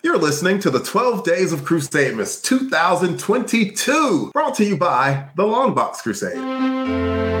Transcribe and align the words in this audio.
You're 0.00 0.16
listening 0.16 0.60
to 0.60 0.70
the 0.70 0.78
12 0.78 1.24
Days 1.24 1.52
of 1.52 1.62
Crusademas 1.62 2.40
2022, 2.44 4.30
brought 4.32 4.54
to 4.54 4.64
you 4.64 4.76
by 4.76 5.28
the 5.34 5.42
Longbox 5.42 6.04
Crusade. 6.04 7.37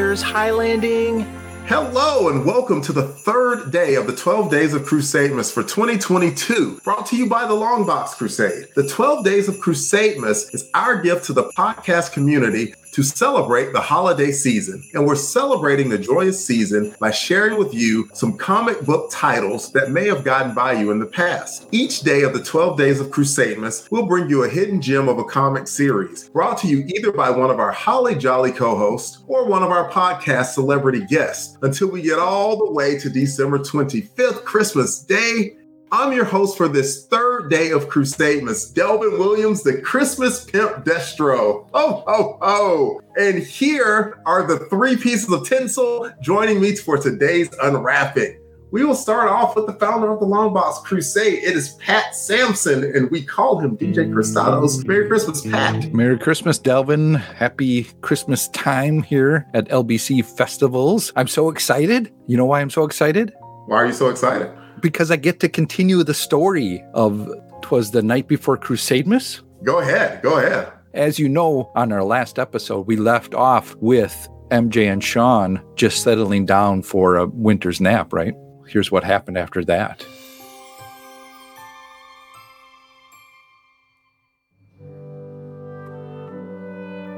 Highlanders 0.00 0.22
Highlanding. 0.22 1.20
Hello 1.66 2.30
and 2.30 2.46
welcome 2.46 2.80
to 2.80 2.92
the 2.92 3.06
third 3.06 3.70
day 3.70 3.96
of 3.96 4.06
the 4.06 4.16
12 4.16 4.50
Days 4.50 4.72
of 4.72 4.80
Crusademas 4.80 5.52
for 5.52 5.62
2022, 5.62 6.80
brought 6.82 7.04
to 7.08 7.16
you 7.16 7.26
by 7.26 7.46
the 7.46 7.52
Longbox 7.52 8.16
Crusade. 8.16 8.68
The 8.74 8.88
12 8.88 9.22
Days 9.26 9.46
of 9.46 9.56
Crusademas 9.56 10.54
is 10.54 10.70
our 10.72 11.02
gift 11.02 11.26
to 11.26 11.34
the 11.34 11.50
podcast 11.50 12.12
community 12.12 12.72
to 12.92 13.02
celebrate 13.02 13.72
the 13.72 13.80
holiday 13.80 14.32
season. 14.32 14.82
And 14.94 15.06
we're 15.06 15.14
celebrating 15.14 15.88
the 15.88 15.98
joyous 15.98 16.44
season 16.44 16.94
by 17.00 17.10
sharing 17.10 17.58
with 17.58 17.74
you 17.74 18.08
some 18.12 18.36
comic 18.36 18.80
book 18.82 19.10
titles 19.10 19.72
that 19.72 19.90
may 19.90 20.06
have 20.06 20.24
gotten 20.24 20.54
by 20.54 20.72
you 20.72 20.90
in 20.90 20.98
the 20.98 21.06
past. 21.06 21.68
Each 21.72 22.00
day 22.00 22.22
of 22.22 22.32
the 22.32 22.42
12 22.42 22.76
Days 22.76 23.00
of 23.00 23.08
Crusademas, 23.08 23.90
we'll 23.90 24.06
bring 24.06 24.28
you 24.28 24.44
a 24.44 24.48
hidden 24.48 24.80
gem 24.80 25.08
of 25.08 25.18
a 25.18 25.24
comic 25.24 25.68
series 25.68 26.28
brought 26.28 26.58
to 26.58 26.66
you 26.66 26.84
either 26.94 27.12
by 27.12 27.30
one 27.30 27.50
of 27.50 27.58
our 27.58 27.72
Holly 27.72 28.14
Jolly 28.14 28.52
co 28.52 28.76
hosts 28.76 29.22
or 29.26 29.46
one 29.46 29.62
of 29.62 29.70
our 29.70 29.90
podcast 29.90 30.52
celebrity 30.52 31.04
guests 31.06 31.56
until 31.62 31.88
we 31.88 32.02
get 32.02 32.18
all 32.18 32.56
the 32.56 32.72
way 32.72 32.98
to 32.98 33.10
December 33.10 33.58
25th, 33.58 34.44
Christmas 34.44 35.00
Day. 35.00 35.56
I'm 35.92 36.12
your 36.12 36.24
host 36.24 36.56
for 36.56 36.68
this 36.68 37.06
third 37.06 37.50
day 37.50 37.72
of 37.72 37.88
Crusademas, 37.88 38.72
Delvin 38.72 39.18
Williams, 39.18 39.64
the 39.64 39.80
Christmas 39.80 40.44
Pimp 40.44 40.84
Destro. 40.84 41.68
Oh, 41.74 42.04
oh, 42.06 42.38
oh. 42.40 43.00
And 43.16 43.42
here 43.42 44.22
are 44.24 44.46
the 44.46 44.60
three 44.66 44.96
pieces 44.96 45.32
of 45.32 45.48
tinsel 45.48 46.08
joining 46.22 46.60
me 46.60 46.76
for 46.76 46.96
today's 46.96 47.48
unwrapping. 47.60 48.38
We 48.70 48.84
will 48.84 48.94
start 48.94 49.30
off 49.30 49.56
with 49.56 49.66
the 49.66 49.72
founder 49.72 50.12
of 50.12 50.20
the 50.20 50.26
Longbox 50.26 50.84
Crusade. 50.84 51.42
It 51.42 51.56
is 51.56 51.70
Pat 51.80 52.14
Sampson, 52.14 52.84
and 52.84 53.10
we 53.10 53.24
call 53.24 53.58
him 53.58 53.76
DJ 53.76 54.12
Cristados. 54.12 54.86
Merry 54.86 55.08
Christmas, 55.08 55.44
Pat. 55.44 55.92
Merry 55.92 56.20
Christmas, 56.20 56.56
Delvin. 56.56 57.14
Happy 57.16 57.88
Christmas 58.00 58.46
time 58.50 59.02
here 59.02 59.44
at 59.54 59.68
LBC 59.70 60.24
Festivals. 60.24 61.12
I'm 61.16 61.26
so 61.26 61.50
excited. 61.50 62.12
You 62.28 62.36
know 62.36 62.46
why 62.46 62.60
I'm 62.60 62.70
so 62.70 62.84
excited? 62.84 63.34
Why 63.66 63.78
are 63.78 63.86
you 63.86 63.92
so 63.92 64.08
excited? 64.08 64.52
Because 64.80 65.10
I 65.10 65.16
get 65.16 65.40
to 65.40 65.48
continue 65.48 66.02
the 66.02 66.14
story 66.14 66.82
of 66.94 67.30
Twas 67.62 67.90
the 67.90 68.02
Night 68.02 68.28
Before 68.28 68.56
Crusademas. 68.56 69.42
Go 69.62 69.78
ahead. 69.80 70.22
Go 70.22 70.38
ahead. 70.38 70.72
As 70.94 71.18
you 71.18 71.28
know, 71.28 71.70
on 71.74 71.92
our 71.92 72.02
last 72.02 72.38
episode, 72.38 72.86
we 72.86 72.96
left 72.96 73.34
off 73.34 73.76
with 73.76 74.28
MJ 74.50 74.90
and 74.90 75.02
Sean 75.02 75.62
just 75.76 76.02
settling 76.02 76.46
down 76.46 76.82
for 76.82 77.16
a 77.16 77.26
winter's 77.26 77.80
nap, 77.80 78.12
right? 78.12 78.34
Here's 78.66 78.90
what 78.90 79.04
happened 79.04 79.38
after 79.38 79.64
that. 79.64 80.04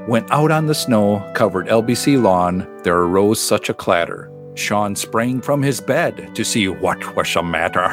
When 0.05 0.29
out 0.31 0.51
on 0.51 0.65
the 0.65 0.75
snow 0.75 1.31
covered 1.33 1.67
LBC 1.67 2.21
lawn, 2.21 2.67
there 2.83 2.97
arose 2.97 3.39
such 3.39 3.69
a 3.69 3.73
clatter. 3.73 4.32
Sean 4.55 4.95
sprang 4.95 5.41
from 5.41 5.61
his 5.61 5.81
bed 5.81 6.35
to 6.35 6.45
see 6.45 6.67
what 6.67 7.15
was 7.15 7.33
the 7.33 7.41
matter. 7.41 7.89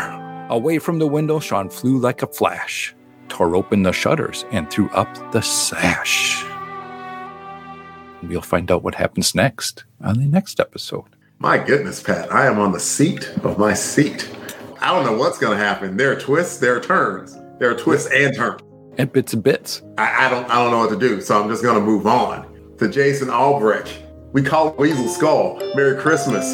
Away 0.50 0.78
from 0.78 0.98
the 0.98 1.06
window, 1.06 1.38
Sean 1.40 1.70
flew 1.70 1.98
like 1.98 2.22
a 2.22 2.26
flash, 2.26 2.94
tore 3.28 3.56
open 3.56 3.82
the 3.82 3.92
shutters, 3.92 4.44
and 4.52 4.70
threw 4.70 4.88
up 4.90 5.32
the 5.32 5.40
sash. 5.40 6.44
We'll 8.22 8.42
find 8.42 8.70
out 8.70 8.82
what 8.82 8.94
happens 8.94 9.34
next 9.34 9.84
on 10.02 10.18
the 10.18 10.26
next 10.26 10.60
episode. 10.60 11.04
My 11.38 11.56
goodness, 11.56 12.02
Pat, 12.02 12.30
I 12.30 12.46
am 12.46 12.58
on 12.58 12.72
the 12.72 12.80
seat 12.80 13.30
of 13.42 13.58
my 13.58 13.72
seat. 13.72 14.28
I 14.80 14.88
don't 14.94 15.06
know 15.06 15.16
what's 15.16 15.38
going 15.38 15.56
to 15.56 15.64
happen. 15.64 15.96
There 15.96 16.12
are 16.12 16.20
twists, 16.20 16.58
there 16.58 16.76
are 16.76 16.80
turns, 16.80 17.34
there 17.58 17.70
are 17.70 17.76
twists 17.76 18.10
and 18.12 18.36
turns. 18.36 18.60
And 18.98 19.10
bits 19.10 19.32
and 19.32 19.42
bits. 19.42 19.82
I, 19.96 20.26
I 20.26 20.28
don't, 20.28 20.50
I 20.50 20.56
don't 20.56 20.70
know 20.72 20.80
what 20.80 20.90
to 20.90 20.98
do, 20.98 21.22
so 21.22 21.42
I'm 21.42 21.48
just 21.48 21.62
going 21.62 21.78
to 21.78 21.84
move 21.84 22.06
on 22.06 22.46
to 22.78 22.88
Jason 22.88 23.30
Albrecht. 23.30 24.02
We 24.32 24.42
call 24.42 24.68
it 24.68 24.78
Weasel 24.78 25.08
Skull. 25.08 25.58
Merry 25.74 26.00
Christmas, 26.00 26.46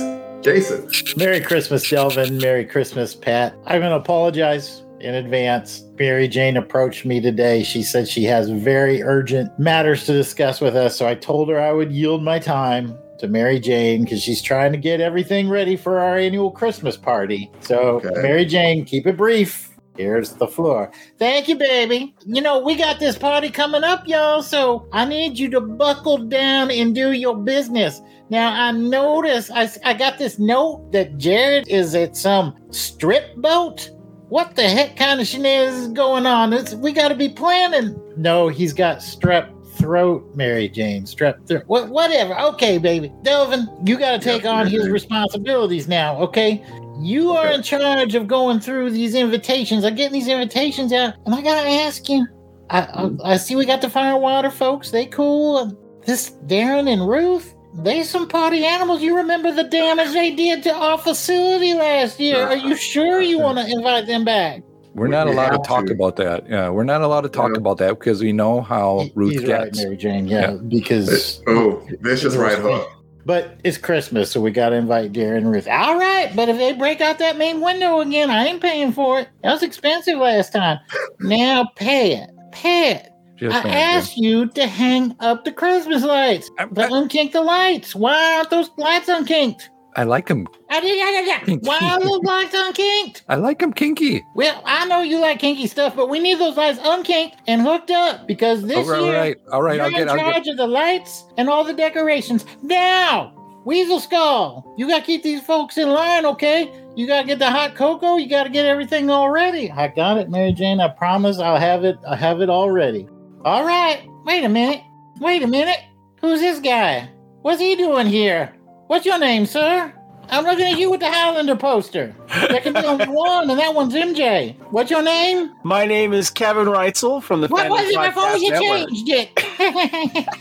Jason. 0.42 0.88
Merry 1.16 1.40
Christmas, 1.40 1.88
Delvin. 1.88 2.38
Merry 2.38 2.64
Christmas, 2.64 3.14
Pat. 3.14 3.54
I'm 3.66 3.80
going 3.80 3.90
to 3.90 3.96
apologize 3.96 4.82
in 5.00 5.14
advance. 5.14 5.82
Mary 5.98 6.26
Jane 6.26 6.56
approached 6.56 7.04
me 7.04 7.20
today. 7.20 7.62
She 7.62 7.82
said 7.82 8.08
she 8.08 8.24
has 8.24 8.48
very 8.48 9.02
urgent 9.02 9.56
matters 9.58 10.06
to 10.06 10.12
discuss 10.14 10.60
with 10.60 10.74
us, 10.74 10.96
so 10.96 11.06
I 11.06 11.14
told 11.14 11.50
her 11.50 11.60
I 11.60 11.72
would 11.72 11.92
yield 11.92 12.22
my 12.22 12.38
time 12.38 12.96
to 13.18 13.28
Mary 13.28 13.60
Jane 13.60 14.04
because 14.04 14.22
she's 14.22 14.40
trying 14.40 14.72
to 14.72 14.78
get 14.78 15.00
everything 15.02 15.48
ready 15.48 15.76
for 15.76 15.98
our 15.98 16.16
annual 16.16 16.50
Christmas 16.50 16.96
party. 16.96 17.50
So, 17.60 18.00
Okay. 18.02 18.22
Mary 18.22 18.44
Jane, 18.46 18.84
keep 18.86 19.06
it 19.06 19.16
brief. 19.18 19.70
Here's 19.96 20.32
the 20.34 20.46
floor. 20.46 20.90
Thank 21.18 21.48
you, 21.48 21.56
baby. 21.56 22.14
You 22.24 22.42
know, 22.42 22.58
we 22.58 22.76
got 22.76 22.98
this 22.98 23.16
party 23.16 23.50
coming 23.50 23.84
up, 23.84 24.06
y'all, 24.06 24.42
so 24.42 24.88
I 24.92 25.04
need 25.04 25.38
you 25.38 25.48
to 25.50 25.60
buckle 25.60 26.18
down 26.18 26.70
and 26.70 26.94
do 26.94 27.12
your 27.12 27.36
business. 27.36 28.00
Now, 28.28 28.52
I 28.52 28.72
noticed 28.72 29.50
I, 29.52 29.70
I 29.84 29.94
got 29.94 30.18
this 30.18 30.38
note 30.38 30.90
that 30.92 31.16
Jared 31.16 31.68
is 31.68 31.94
at 31.94 32.16
some 32.16 32.56
strip 32.70 33.36
boat. 33.36 33.90
What 34.28 34.56
the 34.56 34.68
heck 34.68 34.96
kind 34.96 35.20
of 35.20 35.26
shenanigans 35.26 35.82
is 35.82 35.88
going 35.88 36.26
on? 36.26 36.52
It's, 36.52 36.74
we 36.74 36.92
got 36.92 37.08
to 37.08 37.14
be 37.14 37.28
planning. 37.28 38.00
No, 38.16 38.48
he's 38.48 38.72
got 38.72 38.98
strep 38.98 39.52
throat, 39.76 40.34
Mary 40.34 40.68
Jane. 40.68 41.04
Strep 41.04 41.46
throat. 41.46 41.62
What, 41.66 41.90
whatever. 41.90 42.36
Okay, 42.38 42.78
baby. 42.78 43.12
Delvin, 43.22 43.68
you 43.84 43.96
got 43.98 44.12
to 44.12 44.18
take 44.18 44.42
Yeah, 44.42 44.50
on 44.50 44.66
his 44.66 44.88
responsibilities 44.88 45.86
now, 45.86 46.16
okay? 46.22 46.64
You 47.00 47.30
are 47.32 47.50
in 47.52 47.62
charge 47.62 48.14
of 48.14 48.26
going 48.26 48.60
through 48.60 48.90
these 48.90 49.14
invitations. 49.14 49.84
I'm 49.84 49.94
getting 49.94 50.12
these 50.14 50.28
invitations 50.28 50.92
out, 50.92 51.14
and 51.26 51.34
I 51.34 51.42
gotta 51.42 51.68
ask 51.68 52.08
you. 52.08 52.26
I, 52.70 52.80
I, 52.80 53.06
hmm? 53.06 53.16
I 53.24 53.36
see 53.36 53.54
we 53.56 53.64
got 53.66 53.80
the 53.80 53.90
firewater 53.90 54.50
folks. 54.50 54.90
They 54.90 55.06
cool. 55.06 55.76
This 56.04 56.30
Darren 56.46 56.88
and 56.92 57.08
Ruth, 57.08 57.54
they 57.74 58.02
some 58.02 58.28
party 58.28 58.64
animals. 58.64 59.02
You 59.02 59.16
remember 59.16 59.52
the 59.52 59.64
damage 59.64 60.12
they 60.12 60.34
did 60.34 60.62
to 60.64 60.72
our 60.74 60.98
facility 60.98 61.74
last 61.74 62.18
year? 62.20 62.38
Are 62.46 62.56
you 62.56 62.74
sure 62.92 63.20
you 63.20 63.38
want 63.38 63.58
to 63.58 63.66
invite 63.70 64.06
them 64.06 64.24
back? 64.24 64.62
We're 64.94 65.08
not 65.08 65.26
We 65.26 65.32
allowed 65.34 65.50
to 65.50 65.58
talk 65.68 65.86
to. 65.86 65.92
about 65.92 66.16
that. 66.16 66.48
Yeah, 66.48 66.70
we're 66.70 66.84
not 66.84 67.02
allowed 67.02 67.20
to 67.22 67.28
talk 67.28 67.50
Yeah. 67.52 67.58
about 67.58 67.76
that 67.78 67.98
because 67.98 68.22
we 68.22 68.32
know 68.32 68.62
how 68.62 69.06
Ruth 69.14 69.32
He's 69.32 69.42
right, 69.46 69.64
gets. 69.66 69.82
Mary 69.82 69.96
Jane. 69.96 70.26
Yeah, 70.26 70.52
Yeah. 70.52 70.56
because 70.68 71.42
Oh, 71.46 71.86
vicious 72.00 72.34
right 72.34 72.56
hook. 72.58 72.88
But 73.26 73.58
it's 73.64 73.76
Christmas, 73.76 74.30
so 74.30 74.40
we 74.40 74.52
got 74.52 74.68
to 74.68 74.76
invite 74.76 75.12
Darren 75.12 75.38
and 75.38 75.50
Ruth. 75.50 75.66
All 75.66 75.98
right, 75.98 76.30
but 76.36 76.48
if 76.48 76.58
they 76.58 76.72
break 76.72 77.00
out 77.00 77.18
that 77.18 77.36
main 77.36 77.60
window 77.60 78.00
again, 78.00 78.30
I 78.30 78.46
ain't 78.46 78.62
paying 78.62 78.92
for 78.92 79.18
it. 79.18 79.28
That 79.42 79.52
was 79.52 79.64
expensive 79.64 80.18
last 80.18 80.52
time. 80.52 80.78
now 81.18 81.68
pay 81.74 82.14
it. 82.14 82.30
Pay 82.52 82.92
it. 82.92 83.08
Just 83.34 83.66
I 83.66 83.68
asked 83.68 84.16
you 84.16 84.46
to 84.50 84.68
hang 84.68 85.16
up 85.18 85.44
the 85.44 85.50
Christmas 85.50 86.04
lights, 86.04 86.48
but 86.70 86.90
unkink 86.92 87.32
the 87.32 87.42
lights. 87.42 87.96
Why 87.96 88.36
aren't 88.36 88.50
those 88.50 88.70
lights 88.78 89.08
unkinked? 89.08 89.70
I 89.96 90.02
like 90.04 90.28
him. 90.28 90.46
I 90.68 90.80
did, 90.80 90.96
yeah, 90.96 91.10
yeah, 91.22 91.42
yeah. 91.46 91.56
Why 91.62 91.78
are 91.80 91.98
those 92.00 92.22
lights 92.22 92.54
unkinked? 92.54 93.24
I 93.28 93.36
like 93.36 93.62
him 93.62 93.72
kinky. 93.72 94.22
Well, 94.34 94.62
I 94.66 94.84
know 94.86 95.00
you 95.00 95.18
like 95.18 95.38
kinky 95.38 95.66
stuff, 95.66 95.96
but 95.96 96.10
we 96.10 96.18
need 96.18 96.38
those 96.38 96.56
lights 96.56 96.78
unkinked 96.82 97.36
and 97.46 97.62
hooked 97.62 97.90
up 97.90 98.26
because 98.26 98.62
this 98.62 98.86
all 98.86 98.92
right, 98.92 98.98
all 98.98 99.06
year 99.06 99.18
right, 99.18 99.36
all 99.52 99.62
right. 99.62 99.76
you're 99.76 99.84
I'll 99.84 99.90
get. 99.90 100.02
in 100.02 100.08
I'll 100.10 100.18
charge 100.18 100.44
get. 100.44 100.50
of 100.50 100.56
the 100.58 100.66
lights 100.66 101.24
and 101.38 101.48
all 101.48 101.64
the 101.64 101.72
decorations. 101.72 102.44
Now, 102.62 103.32
Weasel 103.64 103.98
Skull, 103.98 104.74
you 104.76 104.86
got 104.86 105.00
to 105.00 105.04
keep 105.06 105.22
these 105.22 105.40
folks 105.42 105.78
in 105.78 105.88
line, 105.88 106.26
okay? 106.26 106.70
You 106.94 107.06
got 107.06 107.22
to 107.22 107.26
get 107.26 107.38
the 107.38 107.50
hot 107.50 107.74
cocoa. 107.74 108.16
You 108.16 108.28
got 108.28 108.44
to 108.44 108.50
get 108.50 108.66
everything 108.66 109.08
all 109.10 109.30
ready. 109.30 109.70
I 109.70 109.88
got 109.88 110.18
it, 110.18 110.28
Mary 110.30 110.52
Jane. 110.52 110.78
I 110.78 110.88
promise 110.88 111.38
I'll 111.38 111.58
have 111.58 111.84
it. 111.84 111.96
I 112.06 112.16
have 112.16 112.42
it 112.42 112.50
all 112.50 112.70
ready. 112.70 113.08
All 113.44 113.64
right. 113.64 114.06
Wait 114.24 114.44
a 114.44 114.48
minute. 114.48 114.82
Wait 115.20 115.42
a 115.42 115.46
minute. 115.46 115.80
Who's 116.20 116.40
this 116.40 116.60
guy? 116.60 117.10
What's 117.42 117.60
he 117.60 117.76
doing 117.76 118.06
here? 118.06 118.54
What's 118.86 119.04
your 119.04 119.18
name, 119.18 119.46
sir? 119.46 119.92
I'm 120.28 120.44
looking 120.44 120.66
at 120.66 120.78
you 120.78 120.90
with 120.90 121.00
the 121.00 121.10
Highlander 121.10 121.56
poster. 121.56 122.14
There 122.50 122.60
can 122.60 122.72
be 122.72 122.80
only 122.80 123.06
one, 123.08 123.48
and 123.50 123.58
that 123.58 123.74
one's 123.74 123.94
MJ. 123.94 124.56
What's 124.70 124.90
your 124.90 125.02
name? 125.02 125.52
My 125.62 125.84
name 125.86 126.12
is 126.12 126.30
Kevin 126.30 126.66
Reitzel 126.66 127.22
from 127.22 127.40
the 127.40 127.48
What 127.48 127.66
Fandom 127.66 127.70
was 127.70 127.80
it 127.82 127.96
before 127.96 128.22
Podcast 128.22 128.40
you 128.40 128.50
Network. 128.50 128.88
changed 128.88 129.08
it? 129.08 130.36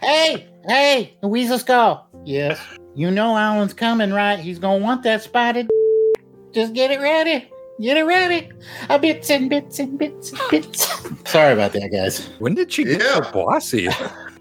hey, 0.02 0.48
hey, 0.66 1.16
the 1.20 1.28
Weasel 1.28 1.58
Skull. 1.58 2.08
Yes. 2.24 2.60
You 2.94 3.10
know 3.10 3.36
Alan's 3.36 3.74
coming, 3.74 4.12
right? 4.12 4.38
He's 4.38 4.58
gonna 4.58 4.82
want 4.82 5.02
that 5.02 5.22
spotted. 5.22 5.68
Just 6.52 6.72
get 6.74 6.90
it 6.92 7.00
ready. 7.00 7.50
Get 7.80 7.96
it 7.96 8.04
ready. 8.04 8.50
A 8.88 8.98
bits 9.00 9.30
and 9.30 9.50
bits 9.50 9.80
and 9.80 9.98
bits 9.98 10.30
and 10.30 10.40
bits. 10.48 10.86
Sorry 11.28 11.52
about 11.52 11.72
that, 11.72 11.90
guys. 11.92 12.28
When 12.38 12.54
did 12.54 12.70
she 12.72 12.84
get 12.84 13.00
Yeah. 13.02 13.20
so 13.24 13.32
bossy? 13.32 13.88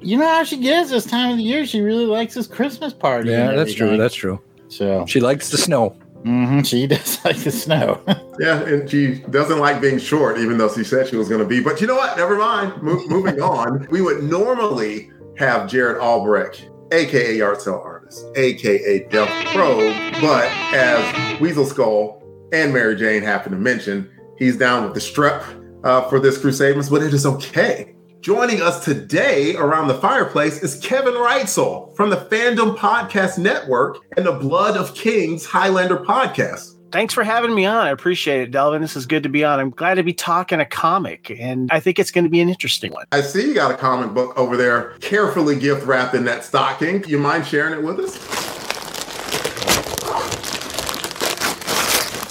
You 0.03 0.17
know 0.17 0.27
how 0.27 0.43
she 0.43 0.57
gets 0.57 0.89
this 0.89 1.05
time 1.05 1.31
of 1.31 1.37
the 1.37 1.43
year. 1.43 1.65
She 1.65 1.81
really 1.81 2.05
likes 2.05 2.33
this 2.35 2.47
Christmas 2.47 2.93
party. 2.93 3.29
yeah, 3.29 3.51
that's 3.53 3.73
true. 3.73 3.97
That's 3.97 4.13
true. 4.15 4.39
so. 4.67 5.05
She 5.07 5.19
likes 5.19 5.49
the 5.49 5.57
snow. 5.57 5.95
mhm, 6.23 6.65
she 6.65 6.87
does 6.93 7.23
like 7.25 7.37
the 7.37 7.51
snow. 7.51 8.01
Yeah, 8.39 8.63
and 8.63 8.89
she 8.89 9.19
doesn't 9.29 9.59
like 9.59 9.79
being 9.79 9.99
short, 9.99 10.39
even 10.39 10.57
though 10.57 10.67
she 10.73 10.83
said 10.83 11.07
she 11.07 11.15
was 11.17 11.29
going 11.29 11.39
to 11.41 11.45
be. 11.47 11.61
But 11.61 11.79
you 11.79 11.85
know 11.85 11.95
what? 11.95 12.17
Never 12.17 12.35
mind. 12.35 12.81
Mo- 12.81 13.05
moving 13.07 13.39
on. 13.41 13.87
We 13.91 14.01
would 14.01 14.23
normally 14.23 15.11
have 15.37 15.69
Jared 15.69 15.99
Albrecht, 16.01 16.67
aka 16.91 17.39
Art 17.41 17.61
Cell 17.61 17.79
Artist, 17.79 18.25
aka 18.35 19.07
Death 19.09 19.29
Probe, 19.53 19.93
but 20.19 20.45
as 20.73 21.39
Weasel 21.39 21.63
Skull 21.67 22.23
and 22.51 22.73
Mary 22.73 22.95
Jane 22.95 23.21
happen 23.21 23.51
to 23.51 23.57
mention, 23.59 24.09
he's 24.39 24.57
down 24.57 24.83
with 24.83 24.95
the 24.95 24.99
strep 24.99 25.43
uh, 25.83 26.09
for 26.09 26.19
this 26.19 26.39
Crusaders, 26.39 26.89
but 26.89 27.03
it 27.03 27.13
is 27.13 27.27
okay. 27.27 27.93
Joining 28.23 28.61
us 28.61 28.85
today 28.85 29.53
around 29.57 29.89
the 29.89 29.95
fireplace 29.95 30.63
is 30.63 30.79
Kevin 30.79 31.13
Reitzel 31.13 31.93
from 31.93 32.09
the 32.09 32.15
Fandom 32.15 32.77
Podcast 32.77 33.37
Network 33.37 33.97
and 34.15 34.25
the 34.25 34.31
Blood 34.31 34.77
of 34.77 34.95
Kings 34.95 35.45
Highlander 35.45 35.97
podcast. 35.97 36.77
Thanks 36.93 37.13
for 37.13 37.25
having 37.25 37.53
me 37.53 37.65
on. 37.65 37.85
I 37.85 37.89
appreciate 37.89 38.39
it, 38.39 38.51
Delvin. 38.51 38.81
This 38.81 38.95
is 38.95 39.05
good 39.05 39.23
to 39.23 39.29
be 39.29 39.43
on. 39.43 39.59
I'm 39.59 39.71
glad 39.71 39.95
to 39.95 40.03
be 40.03 40.13
talking 40.13 40.61
a 40.61 40.65
comic, 40.65 41.31
and 41.37 41.69
I 41.69 41.81
think 41.81 41.99
it's 41.99 42.11
going 42.11 42.23
to 42.23 42.29
be 42.29 42.39
an 42.39 42.47
interesting 42.47 42.93
one. 42.93 43.07
I 43.11 43.19
see 43.19 43.45
you 43.45 43.53
got 43.53 43.71
a 43.71 43.75
comic 43.75 44.13
book 44.13 44.37
over 44.37 44.55
there, 44.55 44.91
carefully 45.01 45.59
gift 45.59 45.85
wrapped 45.85 46.15
in 46.15 46.23
that 46.23 46.45
stocking. 46.45 47.03
You 47.03 47.19
mind 47.19 47.45
sharing 47.45 47.73
it 47.73 47.83
with 47.83 47.99
us? 47.99 48.17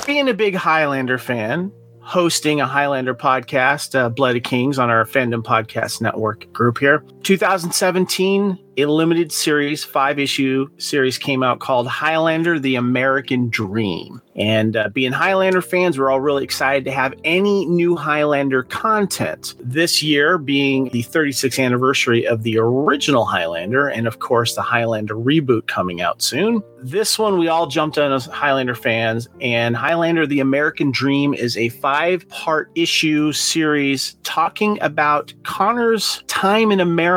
Being 0.06 0.30
a 0.30 0.34
big 0.34 0.54
Highlander 0.54 1.18
fan, 1.18 1.70
hosting 2.02 2.60
a 2.60 2.66
Highlander 2.66 3.14
podcast, 3.14 3.98
uh, 3.98 4.08
Blood 4.08 4.36
of 4.36 4.42
Kings, 4.42 4.78
on 4.78 4.90
our 4.90 5.04
Fandom 5.04 5.42
Podcast 5.42 6.00
Network 6.00 6.52
group 6.52 6.78
here. 6.78 7.04
2017, 7.22 8.58
a 8.78 8.86
limited 8.86 9.30
series, 9.30 9.84
five 9.84 10.18
issue 10.18 10.68
series 10.78 11.18
came 11.18 11.42
out 11.42 11.60
called 11.60 11.86
Highlander 11.86 12.58
The 12.58 12.76
American 12.76 13.48
Dream. 13.48 14.20
And 14.34 14.76
uh, 14.76 14.88
being 14.88 15.12
Highlander 15.12 15.60
fans, 15.60 15.98
we're 15.98 16.10
all 16.10 16.20
really 16.20 16.42
excited 16.42 16.84
to 16.86 16.90
have 16.90 17.14
any 17.22 17.66
new 17.66 17.96
Highlander 17.96 18.62
content. 18.62 19.54
This 19.60 20.02
year 20.02 20.38
being 20.38 20.88
the 20.88 21.02
36th 21.02 21.62
anniversary 21.62 22.26
of 22.26 22.42
the 22.42 22.58
original 22.58 23.26
Highlander, 23.26 23.88
and 23.88 24.06
of 24.06 24.20
course, 24.20 24.54
the 24.54 24.62
Highlander 24.62 25.14
reboot 25.14 25.66
coming 25.66 26.00
out 26.00 26.22
soon. 26.22 26.62
This 26.82 27.18
one, 27.18 27.38
we 27.38 27.46
all 27.46 27.66
jumped 27.66 27.98
on 27.98 28.10
as 28.10 28.24
Highlander 28.26 28.74
fans, 28.74 29.28
and 29.40 29.76
Highlander 29.76 30.26
The 30.26 30.40
American 30.40 30.90
Dream 30.90 31.34
is 31.34 31.56
a 31.56 31.68
five 31.68 32.26
part 32.28 32.70
issue 32.74 33.32
series 33.32 34.16
talking 34.22 34.78
about 34.80 35.34
Connor's 35.44 36.24
time 36.26 36.72
in 36.72 36.80
America 36.80 37.11